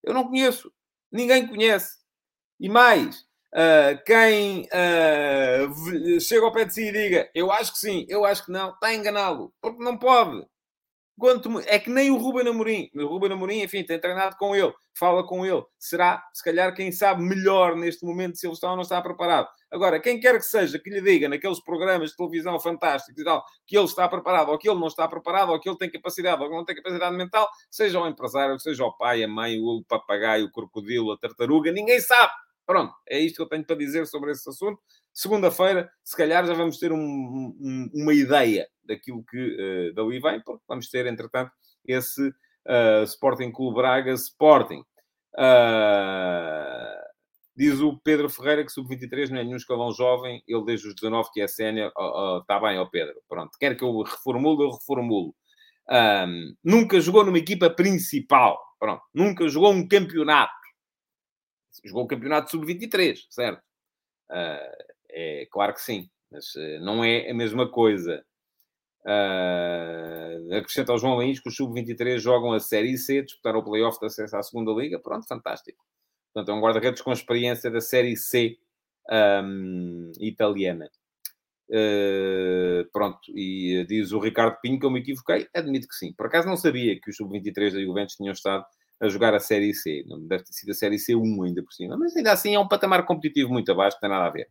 [0.02, 0.72] Eu não conheço.
[1.10, 2.02] Ninguém conhece.
[2.58, 7.78] E mais, Uh, quem uh, chega ao pé de si e diga eu acho que
[7.78, 10.46] sim, eu acho que não, está enganá-lo, porque não pode.
[11.18, 12.90] Quanto, é que nem o Ruben Amorim.
[12.96, 15.62] O Ruben Amorim, enfim, tem treinado com ele, fala com ele.
[15.78, 19.46] Será, se calhar, quem sabe melhor neste momento se ele está ou não está preparado.
[19.70, 23.44] Agora, quem quer que seja que lhe diga naqueles programas de televisão fantásticos e tal,
[23.66, 26.42] que ele está preparado, ou que ele não está preparado, ou que ele tem capacidade,
[26.42, 29.84] ou que não tem capacidade mental, seja o empresário, seja o pai, a mãe, o
[29.86, 32.32] papagaio, o crocodilo, a tartaruga, ninguém sabe.
[32.66, 34.80] Pronto, é isto que eu tenho para dizer sobre esse assunto.
[35.12, 40.40] Segunda-feira, se calhar, já vamos ter um, um, uma ideia daquilo que uh, dali vem,
[40.42, 41.52] porque vamos ter, entretanto,
[41.84, 44.82] esse uh, Sporting Clube Braga Sporting.
[45.34, 47.02] Uh,
[47.56, 51.30] diz o Pedro Ferreira que sub-23 não é nenhum escalão jovem, ele desde os 19
[51.32, 51.92] que é sénior.
[52.40, 53.14] Está bem, ó Pedro.
[53.28, 55.34] Pronto, quer que eu reformulo, eu reformulo.
[55.90, 58.58] Um, nunca jogou numa equipa principal.
[58.78, 60.52] Pronto, nunca jogou um campeonato
[61.84, 63.62] jogou o campeonato sub-23, certo?
[64.30, 68.24] Uh, é claro que sim, mas uh, não é a mesma coisa.
[69.04, 73.98] Uh, acrescenta ao João Lins que os sub-23 jogam a Série C, disputaram o playoff
[73.98, 74.98] de acesso à segunda Liga.
[74.98, 75.84] Pronto, fantástico.
[76.32, 78.56] Portanto, é um guarda-redes com experiência da Série C
[79.10, 80.88] um, italiana.
[81.68, 85.48] Uh, pronto, e diz o Ricardo Pinho que eu me equivoquei.
[85.54, 86.12] Admito que sim.
[86.12, 88.64] Por acaso não sabia que os sub-23 da Juventus tinham estado
[89.02, 90.04] a jogar a Série C.
[90.06, 91.96] Não deve ter sido a Série C1 ainda por cima.
[91.96, 94.48] Mas ainda assim é um patamar competitivo muito abaixo, não tem nada a ver.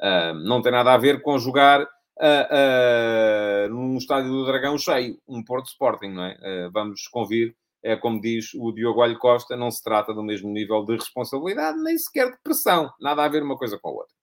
[0.00, 1.86] Uh, não tem nada a ver com jogar uh,
[2.20, 6.34] uh, num estádio do Dragão cheio, um Porto Sporting, não é?
[6.34, 10.50] Uh, vamos convir, é como diz o Diogo Alho Costa, não se trata do mesmo
[10.50, 12.92] nível de responsabilidade, nem sequer de pressão.
[13.00, 14.13] Nada a ver uma coisa com a outra.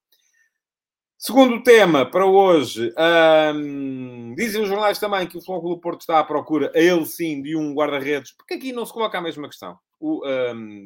[1.23, 2.91] Segundo tema para hoje,
[4.35, 7.55] dizem os jornais também que o do Porto está à procura, a ele sim, de
[7.55, 9.77] um guarda-redes, porque aqui não se coloca a mesma questão.
[9.99, 10.23] O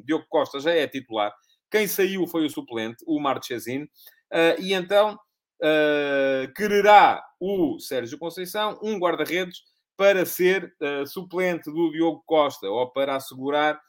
[0.03, 1.33] Diogo Costa já é titular,
[1.71, 8.77] quem saiu foi o suplente, o Marchesin, uh, e então uh, quererá o Sérgio Conceição
[8.83, 9.59] um guarda-redes
[9.95, 13.79] para ser uh, suplente do Diogo Costa, ou para assegurar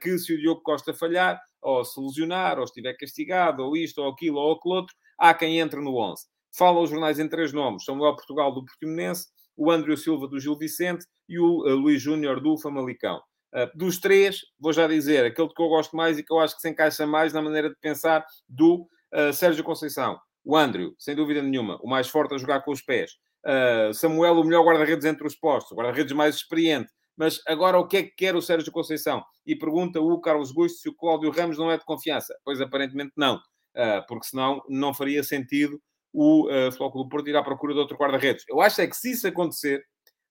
[0.00, 4.08] que se o Diogo Costa falhar, ou se lesionar, ou estiver castigado, ou isto, ou
[4.08, 6.24] aquilo, ou aquilo outro, há quem entre no 11.
[6.56, 9.26] Falam os jornais em três nomes: Samuel Portugal do Portimonense,
[9.56, 13.20] o André Silva do Gil Vicente e o uh, Luís Júnior do Famalicão.
[13.52, 16.54] Uh, dos três, vou já dizer, aquele que eu gosto mais e que eu acho
[16.54, 20.18] que se encaixa mais na maneira de pensar do uh, Sérgio Conceição.
[20.44, 23.12] O Andrew, sem dúvida nenhuma, o mais forte a jogar com os pés.
[23.44, 26.90] Uh, Samuel, o melhor guarda-redes entre os postos, o guarda-redes mais experiente.
[27.16, 29.24] Mas agora o que é que quer o Sérgio Conceição?
[29.44, 32.32] E pergunta o Carlos Gusto se o Cláudio Ramos não é de confiança.
[32.44, 33.40] Pois aparentemente não.
[33.78, 35.80] Ah, porque senão não faria sentido
[36.12, 38.44] o uh, do Porto ir à procura de outro guarda-redes.
[38.48, 39.84] Eu acho é que se isso acontecer,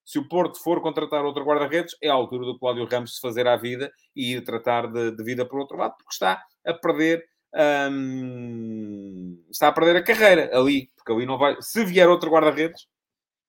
[0.04, 3.48] se o Porto for contratar outro guarda-redes, é a altura do Cláudio Ramos se fazer
[3.48, 7.24] à vida e ir tratar de, de vida por outro lado, porque está a perder
[7.90, 11.56] hum, está a perder a carreira ali, porque ali não vai.
[11.62, 12.86] Se vier outro guarda-redes,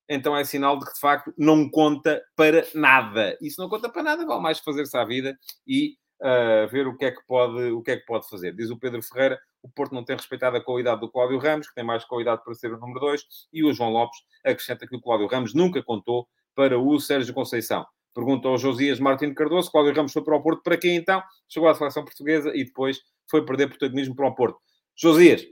[0.07, 3.37] então é sinal de que de facto não conta para nada.
[3.41, 6.95] E se não conta para nada, vale mais fazer-se à vida e uh, ver o
[6.95, 8.55] que, é que pode, o que é que pode fazer.
[8.55, 11.75] Diz o Pedro Ferreira, o Porto não tem respeitado a qualidade do Cláudio Ramos, que
[11.75, 15.01] tem mais qualidade para ser o número 2, e o João Lopes acrescenta que o
[15.01, 17.85] Cláudio Ramos nunca contou para o Sérgio Conceição.
[18.13, 21.21] Pergunta ao Josias Martins Cardoso, Cláudio Ramos foi para o Porto, para quem então?
[21.47, 24.59] Chegou à seleção portuguesa e depois foi perder protagonismo para o Porto.
[24.95, 25.45] Josias,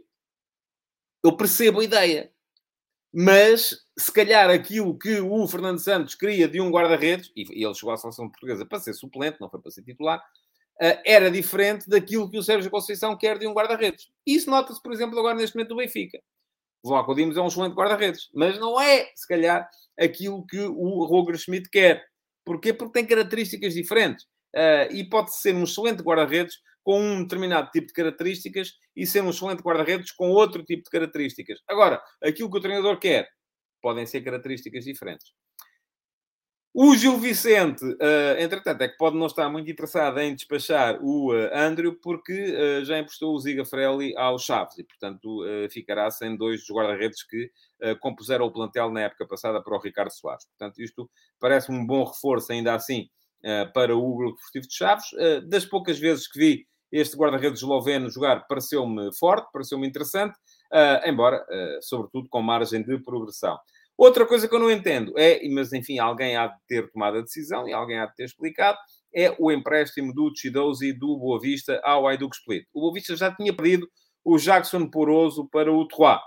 [1.24, 2.32] eu percebo a ideia,
[3.14, 7.94] mas se calhar aquilo que o Fernando Santos queria de um guarda-redes, e ele chegou
[7.94, 10.24] à seleção portuguesa para ser suplente, não foi para ser titular,
[10.80, 14.08] era diferente daquilo que o Sérgio Conceição quer de um guarda-redes.
[14.26, 16.20] Isso nota-se, por exemplo, agora neste momento do Benfica.
[16.84, 19.68] Vlaco Dimos é um excelente guarda-redes, mas não é, se calhar,
[20.00, 22.06] aquilo que o Roger Schmidt quer.
[22.46, 22.74] Porquê?
[22.74, 24.26] Porque tem características diferentes.
[24.56, 29.22] Uh, e pode ser um excelente guarda-redes com um determinado tipo de características e ser
[29.22, 31.60] um excelente guarda-redes com outro tipo de características.
[31.68, 33.28] Agora, aquilo que o treinador quer
[33.82, 35.34] podem ser características diferentes.
[36.80, 41.34] O Gil Vicente, uh, entretanto, é que pode não estar muito interessado em despachar o
[41.34, 46.38] uh, Andrew, porque uh, já emprestou o Ziga Frelli ao Chaves e, portanto, ficará sem
[46.38, 47.50] dois dos guarda-redes que
[48.00, 50.46] compuseram o plantel na época passada para o Ricardo Soares.
[50.46, 51.10] Portanto, isto
[51.40, 53.10] parece um bom reforço, ainda assim,
[53.74, 55.06] para o Grupo Desportivo de Chaves.
[55.50, 60.38] das poucas vezes que vi este guarda-redes esloveno jogar, pareceu-me forte, pareceu-me interessante,
[61.06, 61.44] embora,
[61.82, 63.58] sobretudo, com margem de progressão.
[63.98, 67.22] Outra coisa que eu não entendo é, mas enfim, alguém há de ter tomado a
[67.22, 68.78] decisão e alguém há de ter explicado,
[69.14, 72.68] é o empréstimo do Chidozi do Boa Vista ao Ayduk Split.
[72.74, 73.88] O Boa Vista já tinha pedido
[74.24, 76.20] o Jackson Poroso para o Troyes.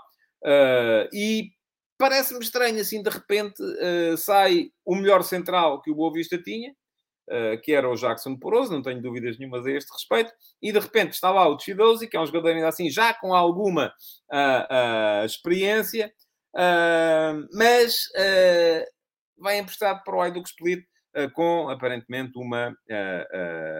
[0.43, 1.51] Uh, e
[1.97, 6.71] parece-me estranho, assim, de repente uh, sai o melhor central que o Boa Vista tinha,
[7.29, 10.79] uh, que era o Jackson Poroso, não tenho dúvidas nenhumas a este respeito, e de
[10.79, 13.93] repente está lá o Chidozi, que é um jogador ainda assim já com alguma
[15.23, 16.11] experiência,
[16.53, 18.85] Uh, mas uh,
[19.37, 20.85] vai emprestado para o Hajduk Split
[21.15, 22.75] uh, com, aparentemente, uma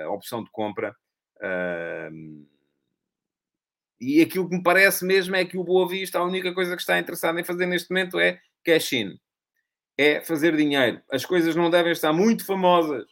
[0.09, 0.95] opção de compra.
[3.99, 6.81] e aquilo que me parece mesmo é que o Boa Vista, a única coisa que
[6.81, 9.17] está interessado em fazer neste momento é cash-in.
[9.97, 11.01] É fazer dinheiro.
[11.11, 13.05] As coisas não devem estar muito famosas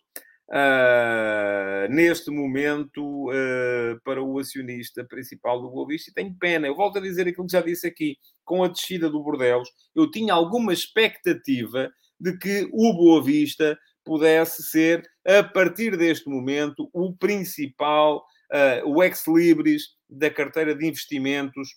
[0.50, 6.68] uh, neste momento uh, para o acionista principal do Boa Vista e tenho pena.
[6.68, 8.18] Eu volto a dizer aquilo que já disse aqui.
[8.44, 14.64] Com a descida do Bordeus, eu tinha alguma expectativa de que o Boa Vista pudesse
[14.64, 21.70] ser, a partir deste momento, o principal, uh, o ex-libris da carteira de investimentos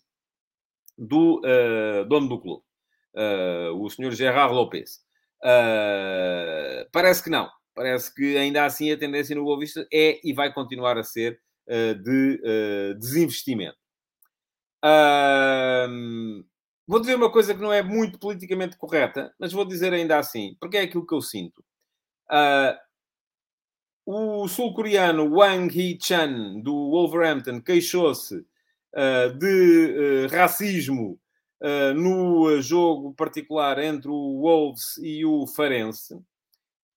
[0.96, 1.40] do
[2.08, 2.62] dono do clube,
[3.74, 5.00] o senhor Gerard Lopes.
[6.92, 7.50] parece que não.
[7.74, 11.40] Parece que ainda assim a tendência no Boa Vista é e vai continuar a ser
[11.66, 13.76] uh, de uh, desinvestimento.
[16.86, 20.56] Vou dizer uma coisa que não é muito politicamente correta, mas vou dizer ainda assim,
[20.60, 21.64] porque é aquilo que eu sinto.
[22.28, 22.78] Ah,
[24.04, 28.44] o sul-coreano Wang Hee-chan, do Wolverhampton, queixou-se
[28.94, 31.18] ah, de racismo
[31.94, 36.20] no jogo particular entre o Wolves e o Farense.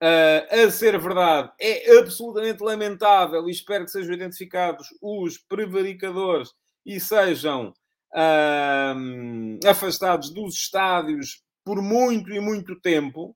[0.06, 6.50] Uh, a ser verdade, é absolutamente lamentável e espero que sejam identificados os prevaricadores
[6.86, 7.74] e sejam
[8.14, 13.36] uh, afastados dos estádios por muito e muito tempo.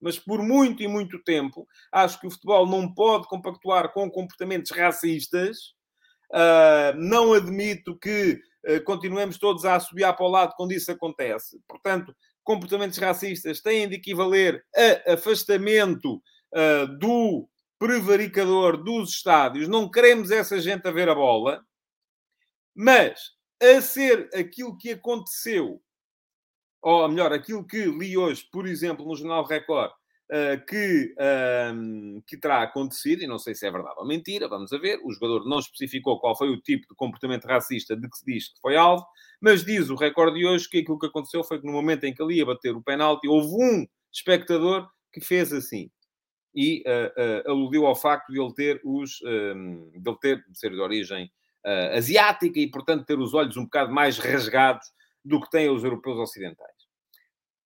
[0.00, 4.72] Mas por muito e muito tempo, acho que o futebol não pode compactuar com comportamentos
[4.72, 5.58] racistas.
[6.32, 11.60] Uh, não admito que uh, continuemos todos a assobiar para o lado quando isso acontece.
[11.68, 12.12] Portanto,
[12.48, 14.64] comportamentos racistas têm de equivaler
[15.06, 17.46] a afastamento uh, do
[17.78, 19.68] prevaricador dos estádios.
[19.68, 21.62] Não queremos essa gente a ver a bola.
[22.74, 23.32] Mas,
[23.62, 25.82] a ser aquilo que aconteceu,
[26.80, 29.92] ou melhor, aquilo que li hoje, por exemplo, no Jornal Record,
[30.30, 34.72] uh, que, uh, que terá acontecido, e não sei se é verdade ou mentira, vamos
[34.72, 35.00] a ver.
[35.04, 38.48] O jogador não especificou qual foi o tipo de comportamento racista de que se diz
[38.48, 39.04] que foi alvo,
[39.40, 42.14] mas diz o recorde de hoje que aquilo que aconteceu foi que no momento em
[42.14, 45.90] que ele ia bater o penalti, houve um espectador que fez assim.
[46.54, 49.18] E uh, aludiu ao facto de ele ter os.
[49.20, 51.30] de ele ter de ser de origem
[51.92, 54.86] asiática e, portanto, ter os olhos um bocado mais rasgados
[55.22, 56.77] do que têm os europeus ocidentais.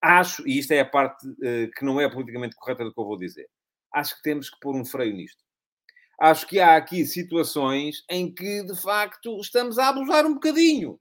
[0.03, 3.05] Acho, e isto é a parte uh, que não é politicamente correta do que eu
[3.05, 3.49] vou dizer,
[3.95, 5.41] acho que temos que pôr um freio nisto.
[6.21, 10.99] Acho que há aqui situações em que, de facto, estamos a abusar um bocadinho.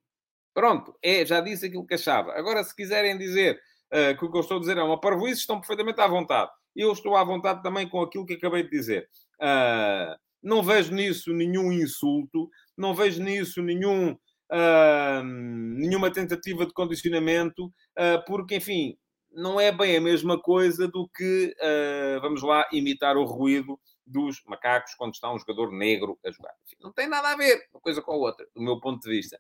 [0.54, 2.34] Pronto, é, já disse aquilo que achava.
[2.34, 3.60] Agora, se quiserem dizer
[3.92, 6.52] uh, que o que eu estou a dizer é uma parvoíce, estão perfeitamente à vontade.
[6.76, 9.10] Eu estou à vontade também com aquilo que acabei de dizer.
[9.42, 14.18] Uh, não vejo nisso nenhum insulto, não vejo nisso nenhum
[14.52, 18.98] uh, nenhuma tentativa de condicionamento, uh, porque, enfim,
[19.32, 24.42] não é bem a mesma coisa do que, uh, vamos lá, imitar o ruído dos
[24.46, 26.54] macacos quando está um jogador negro a jogar.
[26.66, 29.10] Enfim, não tem nada a ver uma coisa com a outra, do meu ponto de
[29.10, 29.40] vista.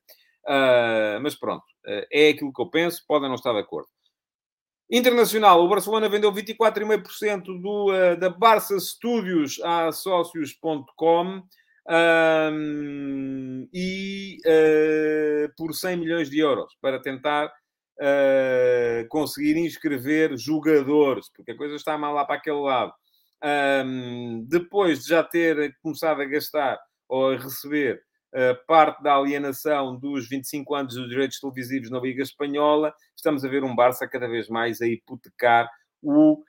[1.21, 1.65] mas pronto,
[2.09, 3.89] é aquilo que eu penso, podem não estar de acordo.
[4.93, 11.43] Internacional, o Barcelona vendeu 24,5% do, uh, da Barça Studios a sócios.com
[11.89, 21.51] um, e uh, por 100 milhões de euros para tentar uh, conseguir inscrever jogadores, porque
[21.51, 22.93] a coisa está mal lá para aquele lado.
[23.43, 27.99] Um, depois de já ter começado a gastar ou a receber
[28.35, 33.47] uh, parte da alienação dos 25 anos dos direitos televisivos na Liga Espanhola, estamos a
[33.49, 35.67] ver um Barça cada vez mais a hipotecar
[36.03, 36.43] o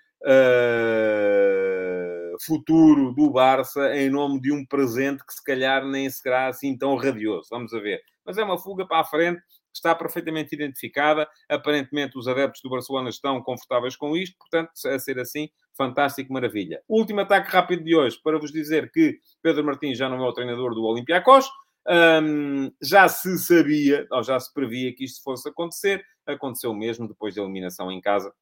[2.44, 6.96] futuro do Barça em nome de um presente que se calhar nem será assim tão
[6.96, 7.48] radioso.
[7.50, 8.00] Vamos a ver.
[8.24, 9.42] Mas é uma fuga para a frente,
[9.74, 11.28] está perfeitamente identificada.
[11.48, 16.82] Aparentemente, os adeptos do Barcelona estão confortáveis com isto, portanto, a ser assim, fantástico, maravilha.
[16.88, 20.32] Último ataque rápido de hoje para vos dizer que Pedro Martins já não é o
[20.32, 21.48] treinador do Olympiacos.
[21.88, 27.34] Um, já se sabia, ou já se previa que isto fosse acontecer, aconteceu mesmo depois
[27.34, 28.32] da eliminação em casa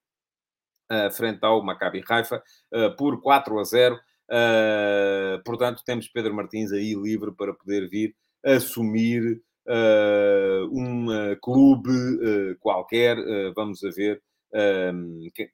[1.12, 3.94] frente ao Maccabi Haifa uh, por 4 a 0.
[3.94, 3.98] Uh,
[4.32, 9.42] ah, portanto, temos Pedro Martins aí livre para poder vir assumir
[10.72, 11.06] um
[11.40, 11.92] clube
[12.58, 13.16] qualquer.
[13.54, 14.20] vamos a ver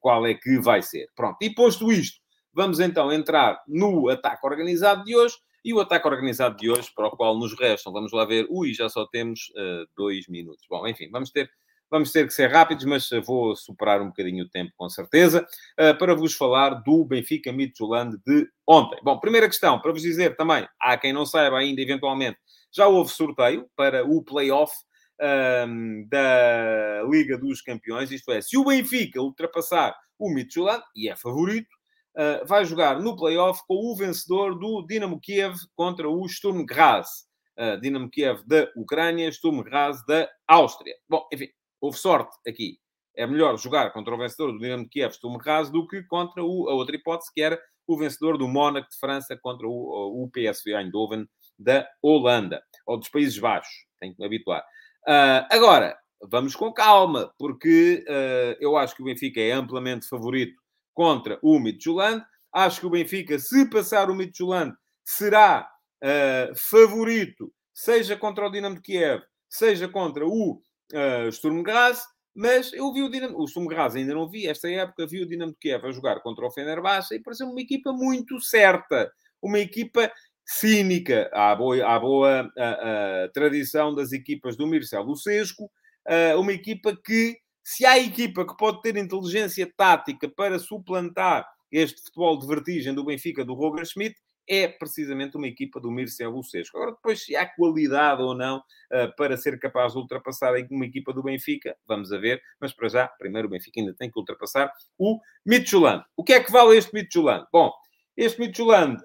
[0.00, 1.08] qual é que vai ser.
[1.14, 2.18] Pronto, e posto isto,
[2.54, 5.36] vamos então entrar no ataque organizado de hoje.
[5.64, 8.72] E o ataque organizado de hoje, para o qual nos restam, vamos lá ver, ui,
[8.72, 9.52] já só temos
[9.96, 10.64] dois minutos.
[10.70, 11.50] Bom, enfim, vamos ter
[11.90, 15.46] Vamos ter que ser rápidos, mas vou superar um bocadinho o tempo, com certeza,
[15.78, 18.98] eh, para vos falar do Benfica Midtjylland de ontem.
[19.02, 22.38] Bom, primeira questão, para vos dizer também, há quem não saiba ainda, eventualmente,
[22.72, 24.74] já houve sorteio para o play-off
[25.20, 31.08] um, ehm, da Liga dos Campeões, isto é, se o Benfica ultrapassar o Midtjylland, e
[31.08, 31.68] é favorito,
[32.16, 37.26] uh, vai jogar no play-off com o vencedor do Dinamo Kiev contra o Sturm Graz.
[37.58, 40.94] Uh, Dinamo Kiev da Ucrânia, Sturm Graz da Áustria.
[41.08, 41.48] Bom, enfim,
[41.80, 42.78] houve sorte aqui.
[43.14, 46.44] É melhor jogar contra o vencedor do Dinamo de Kiev, Sturm Graz, do que contra
[46.44, 50.30] o, a outra hipótese, que era o vencedor do Mónaco de França contra o, o
[50.30, 51.26] PSV Eindhoven
[51.58, 53.72] da Holanda, ou dos Países Baixos.
[53.98, 54.60] Tenho que me habituar.
[55.08, 55.96] Uh, agora,
[56.28, 60.60] vamos com calma, porque uh, eu acho que o Benfica é amplamente favorito
[60.92, 62.24] contra o Midtjylland.
[62.52, 65.70] Acho que o Benfica, se passar o Midtjylland, será
[66.02, 70.60] uh, favorito, seja contra o Dinamo de Kiev, seja contra o
[70.92, 72.02] uh, Sturm Graz,
[72.34, 75.26] mas eu vi o Dinamo, o Sturm Graz ainda não vi, esta época vi o
[75.26, 79.58] Dinamo de Kiev a jogar contra o Fenerbahçe e pareceu uma equipa muito certa, uma
[79.58, 80.12] equipa
[80.44, 86.52] cínica, à boa, à boa a, a tradição das equipas do Mircea Lucescu, uh, uma
[86.52, 92.46] equipa que, se há equipa que pode ter inteligência tática para suplantar este futebol de
[92.46, 94.16] vertigem do Benfica, do Roger Schmidt,
[94.48, 96.76] é precisamente uma equipa do Mircea Lucesco.
[96.76, 101.12] Agora, depois, se há qualidade ou não uh, para ser capaz de ultrapassar uma equipa
[101.12, 102.40] do Benfica, vamos a ver.
[102.60, 106.04] Mas, para já, primeiro o Benfica ainda tem que ultrapassar o Midtjylland.
[106.16, 107.46] O que é que vale este Midtjylland?
[107.52, 107.72] Bom,
[108.16, 109.02] este Midtjylland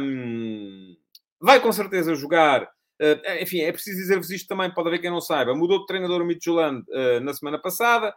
[0.00, 0.96] um,
[1.40, 2.64] vai com certeza jogar...
[3.00, 5.54] Uh, enfim, é preciso dizer-vos isto também, pode haver quem não saiba.
[5.54, 8.14] Mudou de treinador o Midtjylland uh, na semana passada.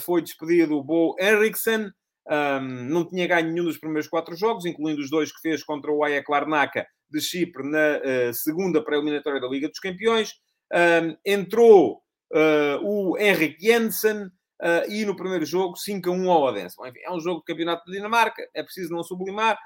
[0.00, 1.90] foi despedido o Bo Henriksen.
[2.30, 5.90] Um, não tinha ganho nenhum dos primeiros quatro jogos, incluindo os dois que fez contra
[5.90, 10.34] o Ajax Larnaca de Chipre na uh, segunda pré-eliminatória da Liga dos Campeões.
[10.72, 12.00] Um, entrou
[12.32, 16.76] uh, o Henrik Jensen uh, e no primeiro jogo 5 a 1 ao Odense.
[16.76, 19.58] Bom, enfim, é um jogo de campeonato de Dinamarca, é preciso não sublimar.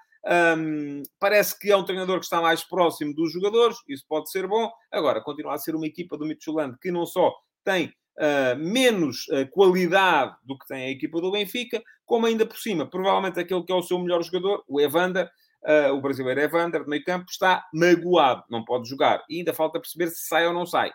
[0.57, 4.47] Um, parece que é um treinador que está mais próximo dos jogadores, isso pode ser
[4.47, 4.71] bom.
[4.91, 7.31] Agora, continua a ser uma equipa do Midtjylland que não só
[7.63, 12.57] tem uh, menos uh, qualidade do que tem a equipa do Benfica, como ainda por
[12.57, 15.31] cima, provavelmente aquele que é o seu melhor jogador, o Evander,
[15.65, 19.25] uh, o brasileiro Evander, do meio campo, está magoado, não pode jogar.
[19.29, 20.93] E ainda falta perceber se sai ou não sai.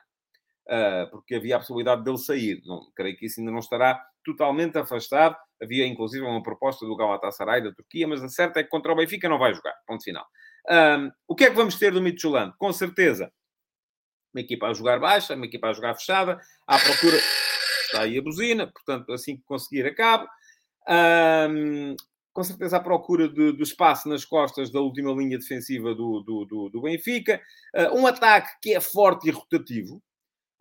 [1.12, 2.62] porque havia a possibilidade dele sair.
[2.66, 5.36] Não, creio que isso ainda não estará totalmente afastado.
[5.62, 8.96] Havia, inclusive, uma proposta do Galatasaray da Turquia, mas a certa é que contra o
[8.96, 9.74] Benfica não vai jogar.
[9.88, 10.26] Ponto final.
[10.70, 12.54] Um, o que é que vamos ter do Midtjylland?
[12.58, 13.32] Com certeza,
[14.34, 17.18] uma equipa a jogar baixa, uma equipa a jogar fechada, à procura...
[17.90, 20.28] Está aí a buzina, portanto, assim que conseguir, acabo.
[20.88, 21.96] Um,
[22.32, 26.46] com certeza à procura de, do espaço nas costas da última linha defensiva do, do,
[26.46, 27.42] do, do Benfica.
[27.76, 30.02] Uh, um ataque que é forte e rotativo.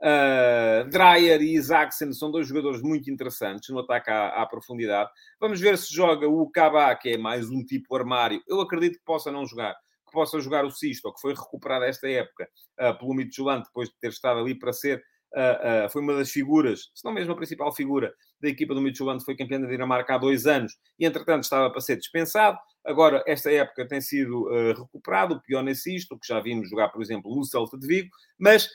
[0.01, 5.11] Uh, Dreyer e Isaacsen são dois jogadores muito interessantes no ataque à, à, profundidade.
[5.41, 8.43] Vamos ver se joga o Cabá, que é mais um tipo armário.
[8.47, 9.77] Eu acredito que possa não jogar,
[10.09, 12.49] que possa jogar o Sisto, que foi recuperado esta época
[12.81, 15.03] uh, pelo Midtjylland, depois de ter estado ali para ser
[15.37, 18.81] Uh, uh, foi uma das figuras, se não mesmo a principal figura da equipa do
[18.81, 22.57] Midtjylland, foi campeã da Dinamarca há dois anos e, entretanto, estava para ser dispensado.
[22.83, 26.89] Agora, esta época tem sido uh, recuperado, o pior nesse isto, que já vimos jogar,
[26.89, 28.71] por exemplo, no Celta de Vigo, mas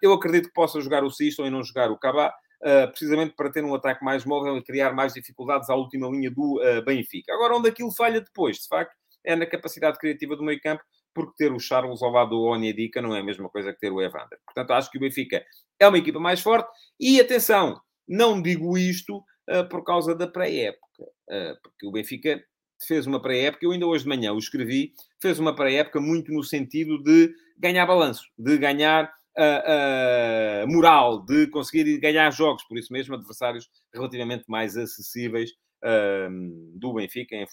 [0.00, 2.32] eu acredito que possa jogar o Sisto e não jogar o Cabá,
[2.92, 6.60] precisamente para ter um ataque mais móvel e criar mais dificuldades à última linha do
[6.86, 7.34] Benfica.
[7.34, 8.94] Agora, onde aquilo falha depois, de facto,
[9.24, 10.82] é na capacidade criativa do meio campo,
[11.14, 13.92] porque ter o Charles ao lado do Onyedika não é a mesma coisa que ter
[13.92, 14.38] o Evander.
[14.46, 15.44] Portanto, acho que o Benfica
[15.78, 16.68] é uma equipa mais forte.
[16.98, 22.42] E atenção, não digo isto uh, por causa da pré-época, uh, porque o Benfica
[22.86, 26.42] fez uma pré-época, eu ainda hoje de manhã o escrevi, fez uma pré-época muito no
[26.42, 33.14] sentido de ganhar balanço, de ganhar uh, moral, de conseguir ganhar jogos, por isso mesmo
[33.14, 35.50] adversários relativamente mais acessíveis
[36.74, 37.46] do Benfica em,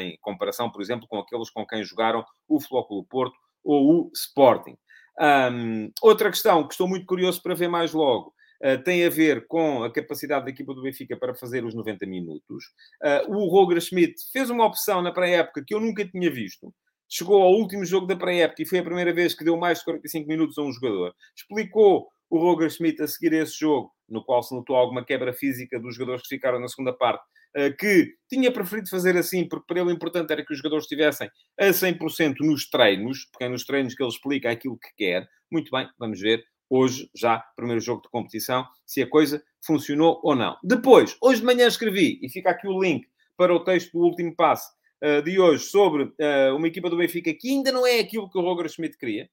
[0.00, 4.76] em, comparação, por exemplo, com aqueles com quem jogaram o Flóculo Porto ou o Sporting.
[5.20, 8.32] Um, outra questão que estou muito curioso para ver mais logo
[8.64, 12.06] uh, tem a ver com a capacidade da equipa do Benfica para fazer os 90
[12.06, 12.64] minutos.
[13.02, 16.74] Uh, o Roger Schmidt fez uma opção na pré-época que eu nunca tinha visto.
[17.08, 19.84] Chegou ao último jogo da pré-época e foi a primeira vez que deu mais de
[19.84, 21.14] 45 minutos a um jogador.
[21.36, 25.78] Explicou o Roger Schmidt a seguir esse jogo, no qual se notou alguma quebra física
[25.78, 27.41] dos jogadores que ficaram na segunda parte, eh,
[27.78, 31.28] que tinha preferido fazer assim, porque para ele o importante era que os jogadores estivessem
[31.58, 35.26] a 100% nos treinos, porque é nos treinos que ele explica aquilo que quer.
[35.50, 36.42] Muito bem, vamos ver
[36.72, 40.56] hoje, já, primeiro jogo de competição, se a coisa funcionou ou não.
[40.64, 44.34] Depois, hoje de manhã escrevi, e fica aqui o link para o texto do último
[44.34, 44.70] passo
[45.04, 48.38] uh, de hoje, sobre uh, uma equipa do Benfica que ainda não é aquilo que
[48.38, 49.28] o Roger Schmidt queria.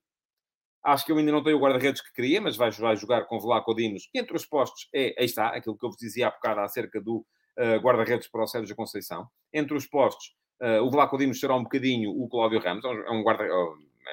[0.83, 3.39] Acho que eu ainda não tenho o guarda-redes que queria, mas vai, vai jogar com
[3.39, 4.09] Vlaco Dimos.
[4.13, 7.25] Entre os postos, é, aí está, aquilo que eu vos dizia há bocado acerca do
[7.81, 9.27] guarda-redes para o Sérgio Conceição.
[9.53, 13.19] Entre os postos, uh, o Vlaco Dimos será um bocadinho o Cláudio Ramos, é um
[13.19, 13.47] é guarda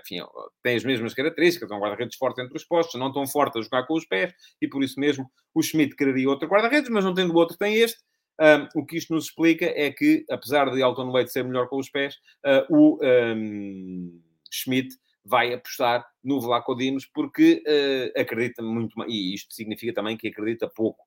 [0.01, 0.21] enfim,
[0.63, 3.63] tem as mesmas características, é um guarda-redes forte entre os postos, não tão forte a
[3.63, 7.15] jogar com os pés, e por isso mesmo o Schmidt quereria outro guarda-redes, mas não
[7.15, 7.99] tendo outro, tem este.
[8.39, 11.79] Um, o que isto nos explica é que, apesar de Alton Leite ser melhor com
[11.79, 14.21] os pés, uh, o um,
[14.51, 14.95] Schmidt
[15.25, 20.69] vai apostar no Vlaco Dimos porque uh, acredita muito, e isto significa também que acredita
[20.69, 21.06] pouco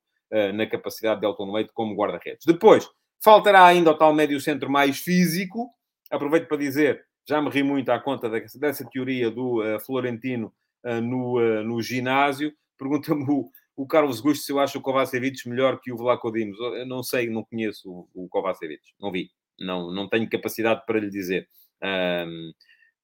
[0.54, 2.46] na capacidade de Elton Leite como guarda-redes.
[2.46, 2.88] Depois,
[3.22, 5.70] faltará ainda o tal médio-centro mais físico.
[6.10, 10.52] Aproveito para dizer, já me ri muito à conta dessa, teoria do uh, Florentino
[11.02, 12.52] no, no ginásio.
[12.78, 16.58] Pergunta-me o, o, Carlos Gusto se eu acho o Kovacevic melhor que o Vlaco Dimos.
[16.58, 18.80] Eu não sei, não conheço o, o Kovacevic.
[18.98, 19.30] Não vi.
[19.58, 21.46] Não, não tenho capacidade para lhe dizer.
[21.82, 22.52] Um,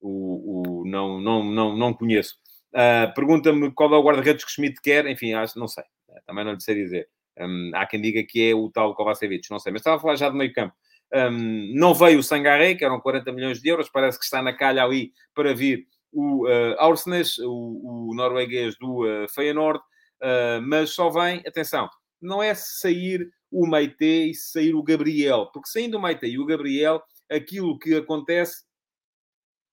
[0.01, 2.39] o, o, não, não, não, não conheço.
[2.73, 5.85] Uh, Pergunta-me qual é o guarda-redes que Schmidt quer, enfim, acho, não sei,
[6.27, 7.09] também não lhe sei dizer.
[7.39, 10.17] Um, há quem diga que é o tal Kovacevic, não sei, mas estava a falar
[10.17, 10.75] já de meio campo.
[11.15, 14.53] Um, não veio o Sangaré, que eram 40 milhões de euros, parece que está na
[14.53, 20.91] calha ali para vir o uh, Aursnes, o, o, norueguês do uh, Feyenoord, uh, mas
[20.91, 21.89] só vem, atenção,
[22.21, 26.47] não é sair o Meite e sair o Gabriel, porque saindo o Meite e o
[26.47, 28.65] Gabriel, aquilo que acontece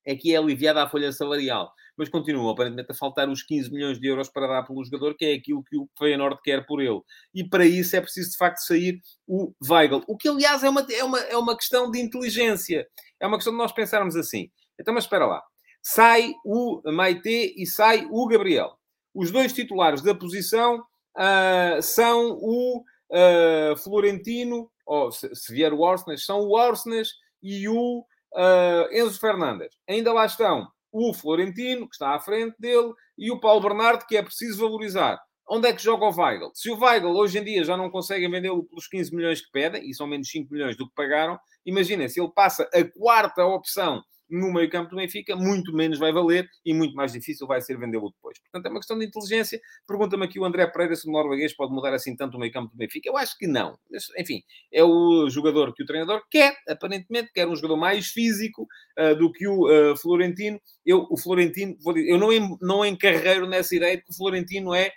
[0.05, 1.73] é que é aliviada a folha salarial.
[1.97, 5.25] Mas continuam aparentemente a faltar os 15 milhões de euros para dar pelo jogador, que
[5.25, 7.01] é aquilo que o Feyenoord quer por ele.
[7.33, 10.03] E para isso é preciso, de facto, sair o Weigl.
[10.07, 12.87] O que, aliás, é uma, é uma, é uma questão de inteligência.
[13.19, 14.49] É uma questão de nós pensarmos assim.
[14.79, 15.41] Então, mas espera lá.
[15.81, 18.77] Sai o Maite e sai o Gabriel.
[19.13, 25.81] Os dois titulares da posição uh, são o uh, Florentino, ou se, se vier o
[25.81, 27.09] Orsnes, são o Orsnes
[27.41, 29.75] e o uh, Enzo Fernandes.
[29.87, 34.15] Ainda lá estão o Florentino, que está à frente dele, e o Paulo Bernardo, que
[34.15, 35.19] é preciso valorizar.
[35.49, 36.51] Onde é que joga o Weigl?
[36.53, 39.89] Se o Weigl hoje em dia já não conseguem vendê-lo pelos 15 milhões que pedem,
[39.89, 44.03] e são menos 5 milhões do que pagaram, imaginem, se ele passa a quarta opção
[44.33, 47.77] no meio campo do Benfica, muito menos vai valer e muito mais difícil vai ser
[47.77, 48.39] vendê-lo depois.
[48.39, 49.61] Portanto, é uma questão de inteligência.
[49.87, 52.71] Pergunta-me aqui o André Pereira se o norueguês pode mudar assim tanto o meio campo
[52.71, 53.07] do Benfica.
[53.07, 53.77] Eu acho que não.
[54.17, 58.67] Enfim, é o jogador que o treinador quer, aparentemente, quer um jogador mais físico
[58.99, 60.59] uh, do que o uh, Florentino.
[60.83, 64.91] Eu, o Florentino, eu não, não encarreiro nessa ideia de que o Florentino é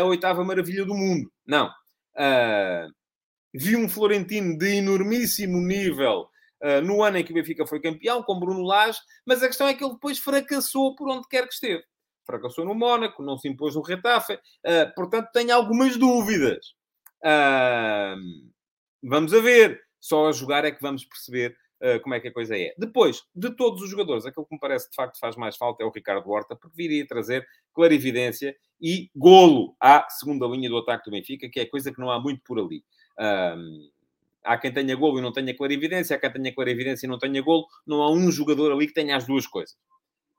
[0.00, 1.28] a oitava maravilha do mundo.
[1.44, 1.66] Não.
[2.14, 2.88] Uh,
[3.52, 6.28] vi um Florentino de enormíssimo nível
[6.62, 9.66] uh, no ano em que o Benfica foi campeão, com Bruno Lage, mas a questão
[9.66, 11.84] é que ele depois fracassou por onde quer que esteve.
[12.24, 16.74] Fracassou no Mónaco, não se impôs no Retafe, uh, portanto tenho algumas dúvidas.
[19.02, 19.84] vamos a ver.
[19.98, 22.72] Só a jogar é que vamos perceber Uh, como é que a coisa é.
[22.78, 25.86] Depois, de todos os jogadores, aquele que me parece de facto faz mais falta é
[25.86, 31.10] o Ricardo Horta, porque viria trazer clarividência e golo à segunda linha do ataque do
[31.10, 32.82] Benfica, que é coisa que não há muito por ali.
[34.46, 37.42] Há quem tenha golo e não tenha clarividência, há quem tenha clarividência e não tenha
[37.42, 37.66] golo.
[37.86, 39.76] Não há um jogador ali que tenha as duas coisas.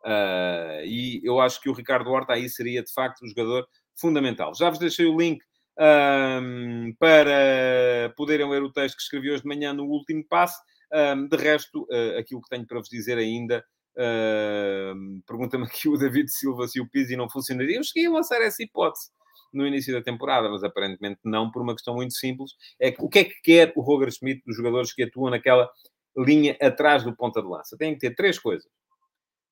[0.05, 3.67] Uh, e eu acho que o Ricardo Horta aí seria de facto um jogador
[3.99, 4.53] fundamental.
[4.55, 5.41] Já vos deixei o link
[5.79, 10.57] um, para poderem ler o texto que escrevi hoje de manhã no último passo.
[10.93, 13.63] Um, de resto, uh, aquilo que tenho para vos dizer ainda,
[13.97, 17.77] uh, pergunta-me aqui o David Silva se o Pizzi não funcionaria.
[17.77, 19.09] Eu cheguei a lançar essa hipótese
[19.53, 22.51] no início da temporada, mas aparentemente não, por uma questão muito simples.
[22.79, 25.69] É que, o que é que quer o Roger Smith dos jogadores que atuam naquela
[26.17, 27.77] linha atrás do ponta de lança?
[27.77, 28.69] Tem que ter três coisas.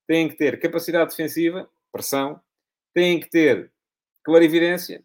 [0.06, 2.40] Tem que ter capacidade defensiva, pressão,
[2.94, 3.72] tem que ter
[4.22, 5.04] clarividência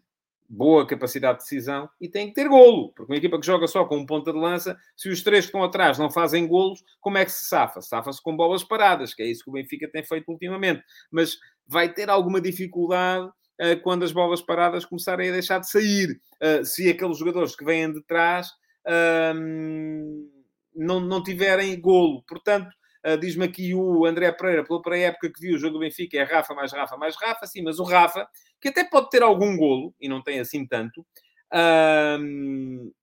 [0.52, 3.86] boa capacidade de decisão e tem que ter golo, porque uma equipa que joga só
[3.86, 7.16] com um ponta de lança, se os três que estão atrás não fazem golos, como
[7.16, 7.80] é que se safa?
[7.80, 10.82] Safa-se com bolas paradas, que é isso que o Benfica tem feito ultimamente.
[11.10, 13.30] Mas vai ter alguma dificuldade
[13.82, 16.20] quando as bolas paradas começarem a deixar de sair.
[16.42, 18.48] Uh, se aqueles jogadores que vêm de trás
[18.86, 20.28] uh,
[20.74, 22.22] não, não tiverem golo.
[22.26, 22.70] Portanto,
[23.04, 26.22] Uh, Diz-me aqui o André Pereira, pela pré-época que viu o jogo do Benfica, é
[26.22, 28.28] Rafa mais Rafa mais Rafa, sim, mas o Rafa,
[28.60, 31.00] que até pode ter algum golo, e não tem assim tanto,
[31.52, 32.94] uh,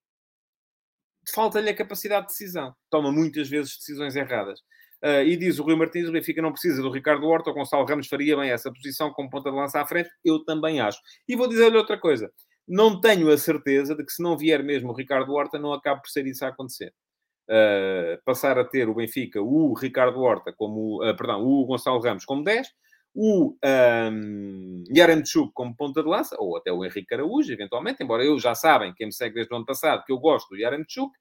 [1.33, 2.73] falta-lhe a capacidade de decisão.
[2.89, 4.61] Toma muitas vezes decisões erradas.
[5.03, 7.85] Uh, e diz o Rui Martins, o Benfica não precisa do Ricardo Horta, o Gonçalo
[7.85, 10.99] Ramos faria bem essa posição como ponta de lança à frente, eu também acho.
[11.27, 12.29] E vou dizer-lhe outra coisa,
[12.67, 16.01] não tenho a certeza de que se não vier mesmo o Ricardo Horta, não acabe
[16.01, 16.93] por ser isso a acontecer
[17.49, 22.23] uh, passar a ter o Benfica, o Ricardo Horta, como, uh, perdão, o Gonçalo Ramos
[22.23, 22.67] como 10,
[23.15, 23.55] o
[24.11, 28.53] um, Yaremchuk como ponta de lança, ou até o Henrique Araújo, eventualmente, embora eu já
[28.53, 31.11] sabem, quem me segue desde o ano passado, que eu gosto do Yaremchuk,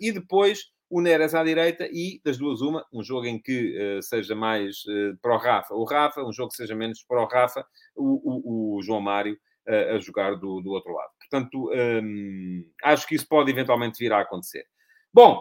[0.00, 4.02] e depois o Neres à direita e, das duas, uma, um jogo em que uh,
[4.02, 7.26] seja mais uh, para o Rafa o Rafa, um jogo que seja menos para o
[7.26, 7.64] Rafa,
[7.94, 9.38] o, o, o João Mário
[9.68, 11.10] uh, a jogar do, do outro lado.
[11.20, 11.70] Portanto,
[12.02, 14.64] um, acho que isso pode eventualmente vir a acontecer.
[15.14, 15.40] Bom,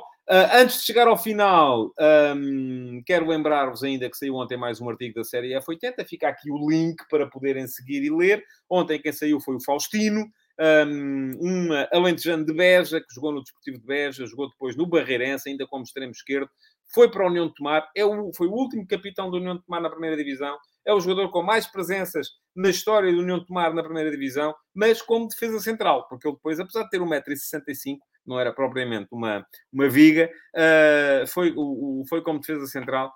[0.54, 1.92] antes de chegar ao final,
[2.36, 6.06] um, quero lembrar-vos ainda que saiu ontem mais um artigo da série F80.
[6.08, 8.44] Fica aqui o link para poderem seguir e ler.
[8.70, 10.28] Ontem quem saiu foi o Faustino,
[10.60, 15.66] um, alentejano de Beja, que jogou no Desportivo de Beja, jogou depois no Barreirense, ainda
[15.68, 16.50] como extremo esquerdo.
[16.94, 19.64] Foi para a União de Tomar, é o, foi o último capitão da União de
[19.64, 20.58] Tomar na primeira divisão.
[20.86, 24.54] É o jogador com mais presenças na história da União de Tomar na primeira divisão,
[24.74, 29.46] mas como defesa central, porque ele depois, apesar de ter 1,65m, não era propriamente uma,
[29.72, 33.14] uma viga, uh, foi, o, foi como defesa central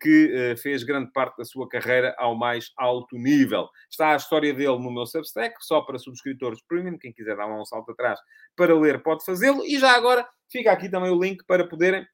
[0.00, 3.68] que uh, fez grande parte da sua carreira ao mais alto nível.
[3.90, 7.64] Está a história dele no meu Substack, só para subscritores premium, quem quiser dar um
[7.64, 8.18] salto atrás
[8.56, 12.06] para ler pode fazê-lo, e já agora fica aqui também o link para poderem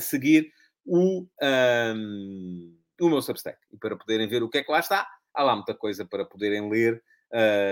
[0.00, 0.50] seguir
[0.84, 5.08] o, um, o meu Substack, e para poderem ver o que é que lá está,
[5.32, 7.00] há lá muita coisa para poderem ler,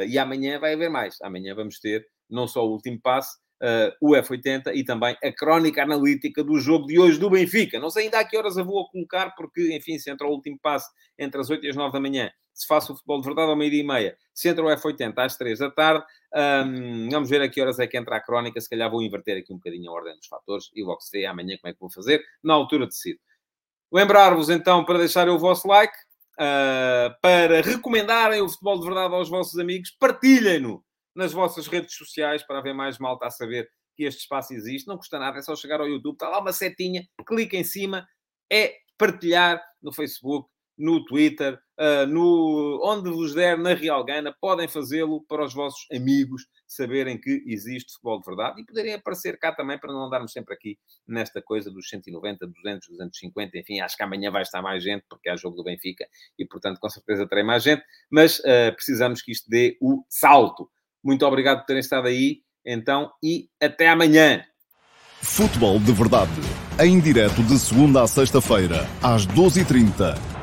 [0.09, 1.21] e amanhã vai haver mais.
[1.23, 5.83] Amanhã vamos ter não só o último passe, uh, o F80 e também a crónica
[5.83, 7.79] analítica do jogo de hoje do Benfica.
[7.79, 10.59] Não sei ainda a que horas a vou colocar, porque, enfim, se entra o último
[10.61, 10.89] passo
[11.19, 13.57] entre as 8 e as 9 da manhã, se faço o futebol de verdade ao
[13.57, 16.05] meio-dia e meia, se entra o F80 às 3 da tarde,
[16.35, 18.61] um, vamos ver a que horas é que entra a crónica.
[18.61, 21.27] Se calhar vou inverter aqui um bocadinho a ordem dos fatores e logo se vê
[21.27, 22.23] amanhã como é que vou fazer.
[22.43, 23.19] Na altura decido.
[23.93, 25.95] Lembrar-vos então para deixarem o vosso like,
[26.39, 30.85] uh, para recomendarem o futebol de verdade aos vossos amigos, partilhem-no
[31.21, 34.89] nas vossas redes sociais para haver mais malta a saber que este espaço existe.
[34.89, 38.09] Não custa nada, é só chegar ao YouTube, está lá uma setinha, clica em cima,
[38.51, 40.49] é partilhar no Facebook,
[40.79, 45.87] no Twitter, uh, no, onde vos der na Real Gana, podem fazê-lo para os vossos
[45.93, 50.33] amigos saberem que existe futebol de verdade e poderem aparecer cá também para não andarmos
[50.33, 54.83] sempre aqui nesta coisa dos 190, 200, 250, enfim, acho que amanhã vai estar mais
[54.83, 56.07] gente porque há jogo do Benfica
[56.39, 60.71] e, portanto, com certeza terei mais gente, mas uh, precisamos que isto dê o salto.
[61.03, 64.43] Muito obrigado por terem estado aí, então, e até amanhã!
[65.23, 66.41] Futebol de Verdade,
[66.79, 70.40] em direto de segunda a sexta-feira, às 12h30